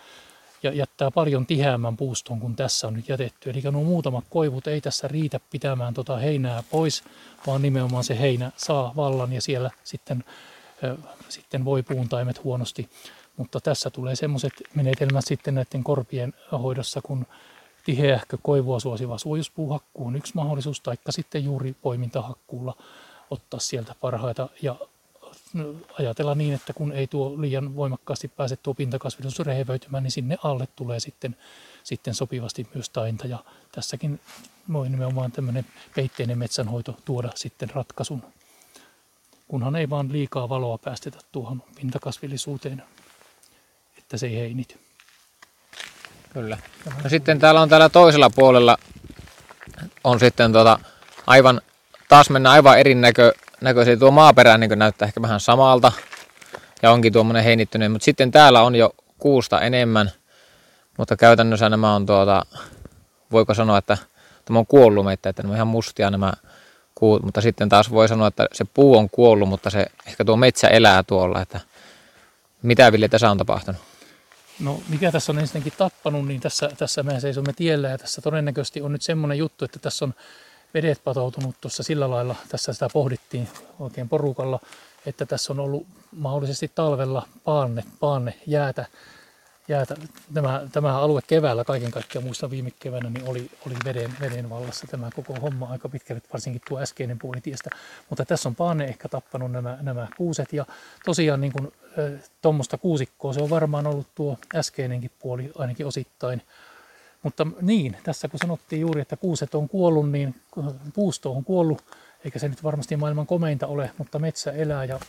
ja 0.63 0.73
jättää 0.73 1.11
paljon 1.11 1.45
tiheämmän 1.45 1.97
puuston 1.97 2.39
kuin 2.39 2.55
tässä 2.55 2.87
on 2.87 2.93
nyt 2.93 3.09
jätetty. 3.09 3.49
Eli 3.49 3.61
nuo 3.71 3.83
muutamat 3.83 4.25
koivut 4.29 4.67
ei 4.67 4.81
tässä 4.81 5.07
riitä 5.07 5.39
pitämään 5.51 5.93
tota 5.93 6.17
heinää 6.17 6.63
pois, 6.71 7.03
vaan 7.47 7.61
nimenomaan 7.61 8.03
se 8.03 8.19
heinä 8.19 8.51
saa 8.57 8.93
vallan 8.95 9.33
ja 9.33 9.41
siellä 9.41 9.71
sitten, 9.83 10.23
äh, 10.83 10.97
sitten 11.29 11.65
voi 11.65 11.83
puuntaimet 11.83 12.43
huonosti. 12.43 12.89
Mutta 13.37 13.59
tässä 13.59 13.89
tulee 13.89 14.15
semmoiset 14.15 14.53
menetelmät 14.75 15.25
sitten 15.27 15.55
näiden 15.55 15.83
korpien 15.83 16.33
hoidossa, 16.51 17.01
kun 17.01 17.25
tiheähkö 17.85 18.37
koivua 18.41 18.79
suosiva 18.79 19.17
suojuspuuhakku 19.17 20.07
on 20.07 20.15
yksi 20.15 20.31
mahdollisuus, 20.35 20.81
taikka 20.81 21.11
sitten 21.11 21.43
juuri 21.43 21.75
poimintahakkuulla 21.81 22.77
ottaa 23.29 23.59
sieltä 23.59 23.95
parhaita 24.01 24.49
ja 24.61 24.75
ajatella 25.99 26.35
niin, 26.35 26.53
että 26.53 26.73
kun 26.73 26.91
ei 26.91 27.07
tuo 27.07 27.41
liian 27.41 27.75
voimakkaasti 27.75 28.27
pääse 28.27 28.55
tuo 28.55 28.73
pintakasvitus 28.73 29.39
rehevöitymään, 29.39 30.03
niin 30.03 30.11
sinne 30.11 30.37
alle 30.43 30.67
tulee 30.75 30.99
sitten, 30.99 31.37
sitten 31.83 32.15
sopivasti 32.15 32.67
myös 32.73 32.89
tainta. 32.89 33.27
Ja 33.27 33.43
tässäkin 33.71 34.19
voi 34.73 34.89
nimenomaan 34.89 35.31
tämmöinen 35.31 35.65
peitteinen 35.95 36.37
metsänhoito 36.37 36.97
tuoda 37.05 37.29
sitten 37.35 37.69
ratkaisun, 37.69 38.23
kunhan 39.47 39.75
ei 39.75 39.89
vaan 39.89 40.11
liikaa 40.11 40.49
valoa 40.49 40.77
päästetä 40.77 41.17
tuohon 41.31 41.63
pintakasvillisuuteen, 41.75 42.83
että 44.05 44.17
se 44.17 44.27
ei 44.27 44.35
heinity. 44.35 44.79
Kyllä. 46.33 46.57
No 47.03 47.09
sitten 47.09 47.39
täällä 47.39 47.61
on 47.61 47.69
täällä 47.69 47.89
toisella 47.89 48.29
puolella 48.29 48.77
on 50.03 50.19
sitten 50.19 50.51
tuota 50.51 50.79
aivan, 51.27 51.61
taas 52.09 52.29
mennään 52.29 52.53
aivan 52.53 52.79
erinäkö, 52.79 53.33
näköisiä. 53.61 53.97
Tuo 53.97 54.11
maaperä 54.11 54.57
niin 54.57 54.79
näyttää 54.79 55.05
ehkä 55.05 55.21
vähän 55.21 55.39
samalta 55.39 55.91
ja 56.81 56.91
onkin 56.91 57.13
tuommoinen 57.13 57.43
heinittynyt, 57.43 57.91
mutta 57.91 58.05
sitten 58.05 58.31
täällä 58.31 58.61
on 58.61 58.75
jo 58.75 58.95
kuusta 59.19 59.61
enemmän, 59.61 60.11
mutta 60.97 61.15
käytännössä 61.17 61.69
nämä 61.69 61.95
on 61.95 62.05
tuota, 62.05 62.45
voiko 63.31 63.53
sanoa, 63.53 63.77
että 63.77 63.97
tämä 64.45 64.59
on 64.59 64.67
kuollut 64.67 65.05
meitä, 65.05 65.29
että 65.29 65.43
nämä 65.43 65.51
on 65.51 65.55
ihan 65.55 65.67
mustia 65.67 66.11
nämä 66.11 66.33
kuut, 66.95 67.23
mutta 67.23 67.41
sitten 67.41 67.69
taas 67.69 67.91
voi 67.91 68.07
sanoa, 68.07 68.27
että 68.27 68.47
se 68.53 68.65
puu 68.73 68.97
on 68.97 69.09
kuollut, 69.09 69.49
mutta 69.49 69.69
se, 69.69 69.85
ehkä 70.07 70.25
tuo 70.25 70.37
metsä 70.37 70.67
elää 70.67 71.03
tuolla, 71.03 71.41
että 71.41 71.59
mitä 72.61 72.91
Ville 72.91 73.07
tässä 73.07 73.31
on 73.31 73.37
tapahtunut? 73.37 73.81
No 74.59 74.79
mikä 74.89 75.11
tässä 75.11 75.31
on 75.31 75.39
ensinnäkin 75.39 75.73
tappanut, 75.77 76.27
niin 76.27 76.41
tässä, 76.41 76.69
tässä 76.77 77.03
me 77.03 77.19
seisomme 77.19 77.53
tiellä 77.53 77.87
ja 77.89 77.97
tässä 77.97 78.21
todennäköisesti 78.21 78.81
on 78.81 78.91
nyt 78.91 79.01
semmoinen 79.01 79.37
juttu, 79.37 79.65
että 79.65 79.79
tässä 79.79 80.05
on 80.05 80.13
vedet 80.73 81.03
patoutunut 81.03 81.55
tuossa 81.61 81.83
sillä 81.83 82.09
lailla, 82.09 82.35
tässä 82.49 82.73
sitä 82.73 82.87
pohdittiin 82.93 83.47
oikein 83.79 84.09
porukalla, 84.09 84.59
että 85.05 85.25
tässä 85.25 85.53
on 85.53 85.59
ollut 85.59 85.87
mahdollisesti 86.11 86.71
talvella 86.75 87.27
paanne, 87.43 87.83
paanne 87.99 88.33
jäätä, 88.47 88.85
jäätä. 89.67 89.95
Tämä, 90.33 90.61
tämä 90.71 90.99
alue 90.99 91.21
keväällä 91.27 91.63
kaiken 91.63 91.91
kaikkiaan, 91.91 92.25
muistan 92.25 92.49
viime 92.49 92.71
keväänä, 92.79 93.09
niin 93.09 93.29
oli, 93.29 93.51
oli 93.67 93.75
veden, 93.85 94.11
veden 94.21 94.49
vallassa 94.49 94.87
tämä 94.87 95.09
koko 95.15 95.33
homma 95.33 95.67
aika 95.67 95.89
pitkälle, 95.89 96.21
varsinkin 96.33 96.61
tuo 96.69 96.79
äskeinen 96.79 97.19
puoli 97.19 97.41
tiestä. 97.41 97.69
Mutta 98.09 98.25
tässä 98.25 98.49
on 98.49 98.55
paanne 98.55 98.85
ehkä 98.85 99.09
tappanut 99.09 99.51
nämä, 99.51 99.77
nämä 99.81 100.07
kuuset 100.17 100.53
ja 100.53 100.65
tosiaan 101.05 101.41
niin 101.41 101.53
kuin, 101.53 101.71
tuommoista 102.41 102.77
kuusikkoa 102.77 103.33
se 103.33 103.41
on 103.41 103.49
varmaan 103.49 103.87
ollut 103.87 104.07
tuo 104.15 104.37
äskeinenkin 104.55 105.11
puoli 105.19 105.51
ainakin 105.57 105.85
osittain. 105.85 106.41
Mutta 107.23 107.47
niin, 107.61 107.97
tässä 108.03 108.27
kun 108.27 108.39
sanottiin 108.39 108.81
juuri, 108.81 109.01
että 109.01 109.17
kuuset 109.17 109.55
on 109.55 109.69
kuollut, 109.69 110.11
niin 110.11 110.35
puusto 110.93 111.31
on 111.31 111.43
kuollut, 111.43 111.83
eikä 112.25 112.39
se 112.39 112.49
nyt 112.49 112.63
varmasti 112.63 112.95
maailman 112.95 113.27
komeinta 113.27 113.67
ole, 113.67 113.91
mutta 113.97 114.19
metsä 114.19 114.51
elää 114.51 114.85
ja 114.85 114.99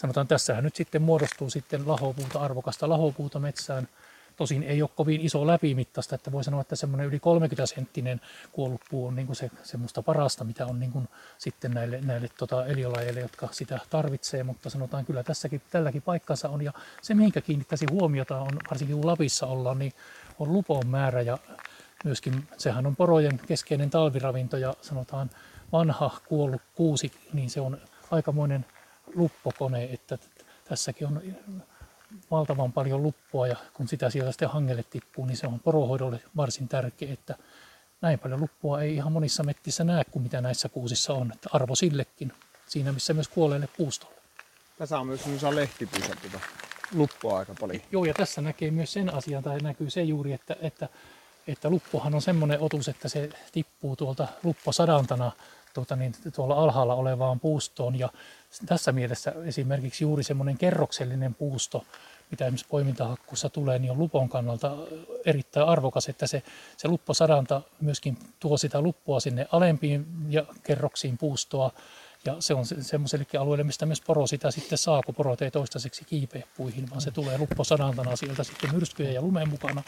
sanotaan 0.00 0.28
tässähän 0.28 0.64
nyt 0.64 0.76
sitten 0.76 1.02
muodostuu 1.02 1.50
sitten 1.50 1.88
lahopuuta, 1.88 2.40
arvokasta 2.40 2.88
lahopuuta 2.88 3.38
metsään. 3.38 3.88
Tosin 4.36 4.62
ei 4.62 4.82
ole 4.82 4.90
kovin 4.96 5.20
iso 5.20 5.46
läpimittaista, 5.46 6.14
että 6.14 6.32
voi 6.32 6.44
sanoa, 6.44 6.60
että 6.60 6.76
semmoinen 6.76 7.06
yli 7.06 7.20
30 7.20 7.66
senttinen 7.66 8.20
kuollut 8.52 8.80
puu 8.90 9.06
on 9.06 9.16
niin 9.16 9.26
kuin 9.26 9.36
se 9.36 9.50
semmoista 9.62 10.02
parasta, 10.02 10.44
mitä 10.44 10.66
on 10.66 10.80
niin 10.80 10.92
kuin 10.92 11.08
sitten 11.38 11.70
näille, 11.70 12.00
näille 12.00 12.28
tota 12.38 12.66
eliölajeille, 12.66 13.20
jotka 13.20 13.48
sitä 13.50 13.78
tarvitsee, 13.90 14.42
mutta 14.42 14.70
sanotaan 14.70 15.04
kyllä 15.04 15.22
tässäkin, 15.22 15.62
tälläkin 15.70 16.02
paikkansa 16.02 16.48
on. 16.48 16.62
Ja 16.62 16.72
se, 17.02 17.14
mihinkä 17.14 17.40
kiinnittäisi 17.40 17.86
huomiota 17.90 18.40
on, 18.40 18.58
varsinkin 18.70 18.96
kun 18.96 19.06
Lapissa 19.06 19.46
ollaan, 19.46 19.78
niin 19.78 19.92
on 20.38 20.52
lupon 20.52 20.86
määrä 20.86 21.22
ja 21.22 21.38
myöskin 22.04 22.48
sehän 22.58 22.86
on 22.86 22.96
porojen 22.96 23.40
keskeinen 23.46 23.90
talviravinto 23.90 24.56
ja 24.56 24.74
sanotaan 24.80 25.30
vanha 25.72 26.20
kuollut 26.28 26.62
kuusi, 26.74 27.12
niin 27.32 27.50
se 27.50 27.60
on 27.60 27.78
aikamoinen 28.10 28.66
luppokone, 29.14 29.84
että 29.84 30.18
tässäkin 30.68 31.06
on 31.06 31.22
valtavan 32.30 32.72
paljon 32.72 33.02
luppua 33.02 33.46
ja 33.46 33.56
kun 33.74 33.88
sitä 33.88 34.10
sieltä 34.10 34.32
sitten 34.32 34.48
hangelle 34.48 34.82
tippuu, 34.82 35.26
niin 35.26 35.36
se 35.36 35.46
on 35.46 35.60
porohoidolle 35.60 36.22
varsin 36.36 36.68
tärkeä, 36.68 37.12
että 37.12 37.34
näin 38.00 38.18
paljon 38.18 38.40
luppua 38.40 38.82
ei 38.82 38.94
ihan 38.94 39.12
monissa 39.12 39.42
mettissä 39.42 39.84
näe 39.84 40.04
kuin 40.10 40.22
mitä 40.22 40.40
näissä 40.40 40.68
kuusissa 40.68 41.12
on, 41.12 41.32
että 41.32 41.48
arvo 41.52 41.76
sillekin, 41.76 42.32
siinä 42.66 42.92
missä 42.92 43.14
myös 43.14 43.28
kuolleelle 43.28 43.68
puustolle. 43.76 44.20
Tässä 44.78 44.98
on 44.98 45.06
myös 45.06 45.22
semmoisia 45.22 45.54
lehtipyysä 45.54 46.16
tuota 46.22 46.40
luppua 46.94 47.38
aika 47.38 47.54
paljon. 47.60 47.82
Joo, 47.92 48.04
ja 48.04 48.14
tässä 48.14 48.40
näkee 48.40 48.70
myös 48.70 48.92
sen 48.92 49.14
asian, 49.14 49.42
tai 49.42 49.58
näkyy 49.58 49.90
se 49.90 50.02
juuri, 50.02 50.32
että, 50.32 50.56
että, 50.60 50.88
että 51.46 51.70
luppohan 51.70 52.14
on 52.14 52.22
semmoinen 52.22 52.60
otus, 52.60 52.88
että 52.88 53.08
se 53.08 53.30
tippuu 53.52 53.96
tuolta 53.96 54.28
lupposadantana 54.42 55.32
tuota, 55.74 55.96
niin, 55.96 56.14
tuolla 56.34 56.54
alhaalla 56.54 56.94
olevaan 56.94 57.40
puustoon. 57.40 57.98
Ja 57.98 58.08
tässä 58.66 58.92
mielessä 58.92 59.32
esimerkiksi 59.44 60.04
juuri 60.04 60.22
semmoinen 60.22 60.58
kerroksellinen 60.58 61.34
puusto, 61.34 61.84
mitä 62.30 62.44
esimerkiksi 62.44 62.66
poimintahakkuussa 62.70 63.48
tulee, 63.48 63.78
niin 63.78 63.90
on 63.90 63.98
lupon 63.98 64.28
kannalta 64.28 64.76
erittäin 65.26 65.66
arvokas, 65.66 66.08
että 66.08 66.26
se, 66.26 66.42
se 66.76 66.88
lupposadanta 66.88 67.62
myöskin 67.80 68.18
tuo 68.40 68.58
sitä 68.58 68.80
luppoa 68.80 69.20
sinne 69.20 69.46
alempiin 69.52 70.06
ja 70.28 70.44
kerroksiin 70.62 71.18
puustoa. 71.18 71.72
Ja 72.24 72.36
se 72.38 72.54
on 72.54 72.64
semmoisellekin 72.80 73.40
alueelle, 73.40 73.64
mistä 73.64 73.86
myös 73.86 74.00
poro 74.00 74.26
sitä 74.26 74.50
sitten 74.50 74.78
saa, 74.78 75.02
kun 75.02 75.14
porot 75.14 75.42
ei 75.42 75.50
toistaiseksi 75.50 76.04
kiipeä 76.04 76.42
puihin, 76.56 76.90
vaan 76.90 77.00
se 77.00 77.10
tulee 77.10 77.38
lupposadantana 77.38 78.16
sieltä 78.16 78.44
sitten 78.44 78.74
myrskyjen 78.74 79.14
ja 79.14 79.22
lumen 79.22 79.48
mukana. 79.48 79.82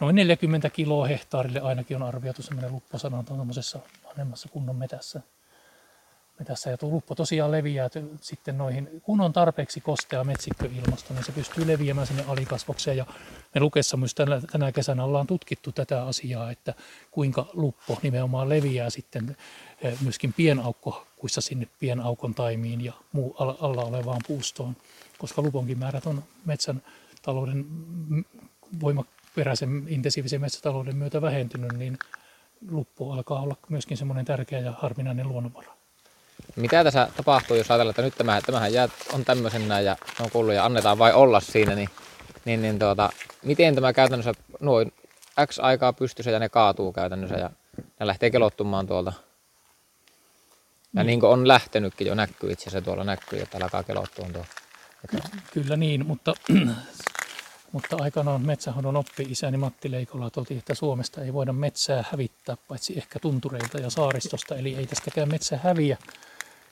Noin 0.00 0.16
40 0.16 0.70
kiloa 0.70 1.06
hehtaarille 1.06 1.60
ainakin 1.60 1.96
on 1.96 2.02
arvioitu 2.02 2.42
semmoinen 2.42 2.72
lupposadanta 2.72 3.34
tuommoisessa 3.34 3.78
vanhemmassa 4.06 4.48
kunnon 4.48 4.76
metässä. 4.76 5.20
metässä. 6.38 6.70
Ja 6.70 6.76
tuo 6.76 6.90
luppo 6.90 7.14
tosiaan 7.14 7.50
leviää 7.50 7.88
sitten 8.20 8.58
noihin, 8.58 8.88
kun 9.02 9.20
on 9.20 9.32
tarpeeksi 9.32 9.80
kostea 9.80 10.24
metsikköilmasto, 10.24 11.14
niin 11.14 11.24
se 11.24 11.32
pystyy 11.32 11.66
leviämään 11.66 12.06
sinne 12.06 12.24
alikasvokseen. 12.28 12.96
Ja 12.96 13.06
me 13.54 13.60
lukessa 13.60 13.96
myös 13.96 14.14
tänä, 14.14 14.40
tänä 14.52 14.72
kesänä 14.72 15.04
ollaan 15.04 15.26
tutkittu 15.26 15.72
tätä 15.72 16.04
asiaa, 16.04 16.50
että 16.50 16.74
kuinka 17.10 17.46
luppo 17.52 17.98
nimenomaan 18.02 18.48
leviää 18.48 18.90
sitten 18.90 19.36
eh, 19.82 20.00
myöskin 20.00 20.32
pienaukkokuissa 20.32 21.40
sinne 21.40 21.66
pienaukon 21.80 22.34
taimiin 22.34 22.84
ja 22.84 22.92
muu 23.12 23.36
alla 23.38 23.84
olevaan 23.84 24.20
puustoon, 24.26 24.76
koska 25.18 25.42
luponkin 25.42 25.78
määrät 25.78 26.06
on 26.06 26.24
metsän 26.44 26.82
talouden 27.22 27.66
voimaperäisen 29.36 29.84
intensiivisen 29.88 30.40
metsätalouden 30.40 30.96
myötä 30.96 31.22
vähentynyt, 31.22 31.72
niin 31.72 31.98
luppu 32.70 33.12
alkaa 33.12 33.40
olla 33.40 33.56
myöskin 33.68 33.96
semmoinen 33.96 34.24
tärkeä 34.24 34.58
ja 34.58 34.72
harvinainen 34.78 35.28
luonnonvara. 35.28 35.72
Mitä 36.56 36.84
tässä 36.84 37.08
tapahtuu, 37.16 37.56
jos 37.56 37.70
ajatellaan, 37.70 37.90
että 37.90 38.02
nyt 38.02 38.14
tämä, 38.18 38.40
tämähän 38.46 38.72
jää, 38.72 38.88
on 39.12 39.24
tämmöisenä 39.24 39.80
ja 39.80 39.96
on 40.20 40.30
kuullut 40.30 40.54
ja 40.54 40.64
annetaan 40.64 40.98
vai 40.98 41.12
olla 41.12 41.40
siinä, 41.40 41.74
niin, 41.74 41.88
niin, 42.44 42.62
niin 42.62 42.78
tuota, 42.78 43.10
miten 43.42 43.74
tämä 43.74 43.92
käytännössä 43.92 44.32
noin 44.60 44.92
X 45.46 45.58
aikaa 45.58 45.92
pystyssä 45.92 46.30
ja 46.30 46.38
ne 46.38 46.48
kaatuu 46.48 46.92
käytännössä 46.92 47.36
ja 47.36 47.50
ne 48.00 48.06
lähtee 48.06 48.30
kelottumaan 48.30 48.86
tuolta. 48.86 49.12
Ja 50.94 51.02
niin, 51.02 51.06
niin 51.06 51.20
kuin 51.20 51.30
on 51.30 51.48
lähtenytkin 51.48 52.06
jo 52.06 52.14
näkyy 52.14 52.52
itse 52.52 52.62
asiassa 52.62 52.84
tuolla 52.84 53.04
näkyy, 53.04 53.40
että 53.40 53.58
alkaa 53.62 53.82
kelottua 53.82 54.26
tuo. 54.32 54.44
Kyllä 55.52 55.76
niin, 55.76 56.06
mutta 56.06 56.34
mutta 57.72 57.96
aikanaan 58.00 58.46
metsähoidon 58.46 58.96
oppi 58.96 59.22
isäni 59.28 59.56
Matti 59.56 59.90
Leikola 59.90 60.30
toti, 60.30 60.58
että 60.58 60.74
Suomesta 60.74 61.22
ei 61.22 61.32
voida 61.32 61.52
metsää 61.52 62.04
hävittää, 62.10 62.56
paitsi 62.68 62.98
ehkä 62.98 63.18
tuntureilta 63.18 63.78
ja 63.78 63.90
saaristosta, 63.90 64.56
eli 64.56 64.74
ei 64.74 64.86
tästäkään 64.86 65.28
metsä 65.28 65.58
häviä. 65.62 65.96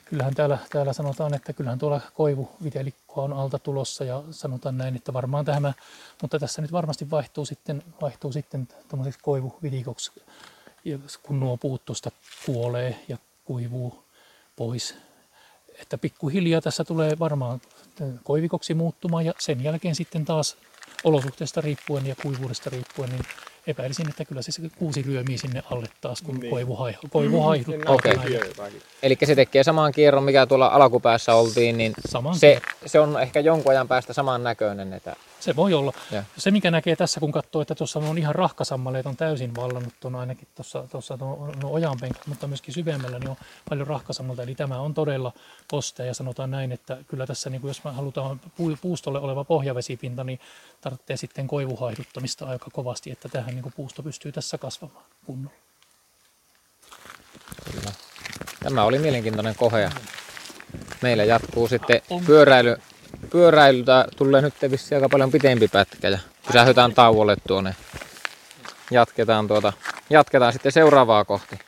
Kyllähän 0.04 0.34
täällä, 0.34 0.58
täällä 0.70 0.92
sanotaan, 0.92 1.34
että 1.34 1.52
kyllähän 1.52 1.78
tuolla 1.78 2.00
koivu 2.14 2.50
vitelikkoa 2.64 3.24
on 3.24 3.32
alta 3.32 3.58
tulossa 3.58 4.04
ja 4.04 4.22
sanotaan 4.30 4.78
näin, 4.78 4.96
että 4.96 5.12
varmaan 5.12 5.44
tämä, 5.44 5.72
mutta 6.22 6.38
tässä 6.38 6.62
nyt 6.62 6.72
varmasti 6.72 7.10
vaihtuu 7.10 7.44
sitten, 7.44 7.82
vaihtuu 8.00 8.32
sitten 8.32 8.68
tuommoiseksi 8.88 9.20
koivuvilikoksi, 9.22 10.12
kun 11.22 11.40
nuo 11.40 11.56
puut 11.56 11.84
tuosta 11.84 12.10
kuolee 12.46 13.04
ja 13.08 13.18
kuivuu 13.44 14.04
pois. 14.56 14.94
Että 15.82 15.98
pikkuhiljaa 15.98 16.60
tässä 16.60 16.84
tulee 16.84 17.18
varmaan 17.18 17.60
koivikoksi 18.24 18.74
muuttumaan 18.74 19.26
ja 19.26 19.32
sen 19.38 19.64
jälkeen 19.64 19.94
sitten 19.94 20.24
taas 20.24 20.56
olosuhteista 21.04 21.60
riippuen 21.60 22.06
ja 22.06 22.14
kuivuudesta 22.22 22.70
riippuen, 22.70 23.10
niin 23.10 23.22
epäilisin, 23.66 24.08
että 24.08 24.24
kyllä 24.24 24.42
se 24.42 24.52
kuusi 24.78 25.02
ryömii 25.02 25.38
sinne 25.38 25.62
alle 25.70 25.86
taas, 26.00 26.22
kun 26.22 26.34
niin. 26.34 26.50
koivu, 26.50 26.76
hai, 26.76 26.94
koivu 27.10 27.42
haihduttaa. 27.42 27.94
Okay. 27.94 28.14
Eli 29.02 29.18
se 29.24 29.34
tekee 29.34 29.62
saman 29.62 29.92
kierron, 29.92 30.24
mikä 30.24 30.46
tuolla 30.46 30.66
alkupäässä 30.66 31.34
oltiin, 31.34 31.78
niin 31.78 31.92
se, 32.32 32.60
se, 32.86 33.00
on 33.00 33.22
ehkä 33.22 33.40
jonkun 33.40 33.72
ajan 33.72 33.88
päästä 33.88 34.12
saman 34.12 34.42
näköinen. 34.42 34.92
Että... 34.92 35.16
Se 35.40 35.56
voi 35.56 35.74
olla. 35.74 35.92
Ja. 36.10 36.22
Se, 36.36 36.50
mikä 36.50 36.70
näkee 36.70 36.96
tässä, 36.96 37.20
kun 37.20 37.32
katsoo, 37.32 37.62
että 37.62 37.74
tuossa 37.74 37.98
on 37.98 38.18
ihan 38.18 38.34
rahkasammaleet 38.34 39.06
on 39.06 39.16
täysin 39.16 39.56
vallannut 39.56 39.94
tuon 40.00 40.14
ainakin 40.14 40.48
tuossa, 40.54 40.84
tuossa 40.90 41.16
no, 41.20 41.52
no 41.62 41.70
ojanpenkät, 41.70 42.26
mutta 42.26 42.46
myöskin 42.46 42.74
syvemmällä 42.74 43.18
niin 43.18 43.30
on 43.30 43.36
paljon 43.68 43.86
rahkasammalta. 43.86 44.42
Eli 44.42 44.54
tämä 44.54 44.80
on 44.80 44.94
todella 44.94 45.32
kostea 45.68 46.06
ja 46.06 46.14
sanotaan 46.14 46.50
näin, 46.50 46.72
että 46.72 46.96
kyllä 47.08 47.26
tässä, 47.26 47.50
niin 47.50 47.60
kuin 47.60 47.68
jos 47.68 47.84
me 47.84 47.90
halutaan 47.90 48.40
puustolle 48.80 49.18
oleva 49.18 49.44
pohjavesipinta, 49.44 50.24
niin 50.24 50.40
tarvitsee 50.80 51.16
sitten 51.16 51.46
koivuhaihduttamista 51.46 52.46
aika 52.46 52.70
kovasti, 52.72 53.10
että 53.10 53.28
tähän 53.28 53.54
niin 53.54 53.62
kuin 53.62 53.72
puusto 53.76 54.02
pystyy 54.02 54.32
tässä 54.32 54.58
kasvamaan 54.58 55.04
kunnolla. 55.26 55.56
Kyllä. 57.72 57.92
Tämä 58.62 58.84
oli 58.84 58.98
mielenkiintoinen 58.98 59.54
kohea. 59.54 59.90
Meillä 61.02 61.24
jatkuu 61.24 61.68
sitten 61.68 62.02
pyöräily. 62.26 62.76
Pyöräilyltä 63.30 64.06
tulee 64.16 64.42
nyt 64.42 64.54
vissiin 64.70 64.96
aika 64.96 65.08
paljon 65.08 65.30
pitempi 65.30 65.68
pätkä 65.68 66.08
ja 66.08 66.18
pysähytään 66.46 66.94
tauolle 66.94 67.36
tuonne. 67.46 67.76
Jatketaan, 68.90 69.48
tuota, 69.48 69.72
jatketaan 70.10 70.52
sitten 70.52 70.72
seuraavaa 70.72 71.24
kohti. 71.24 71.58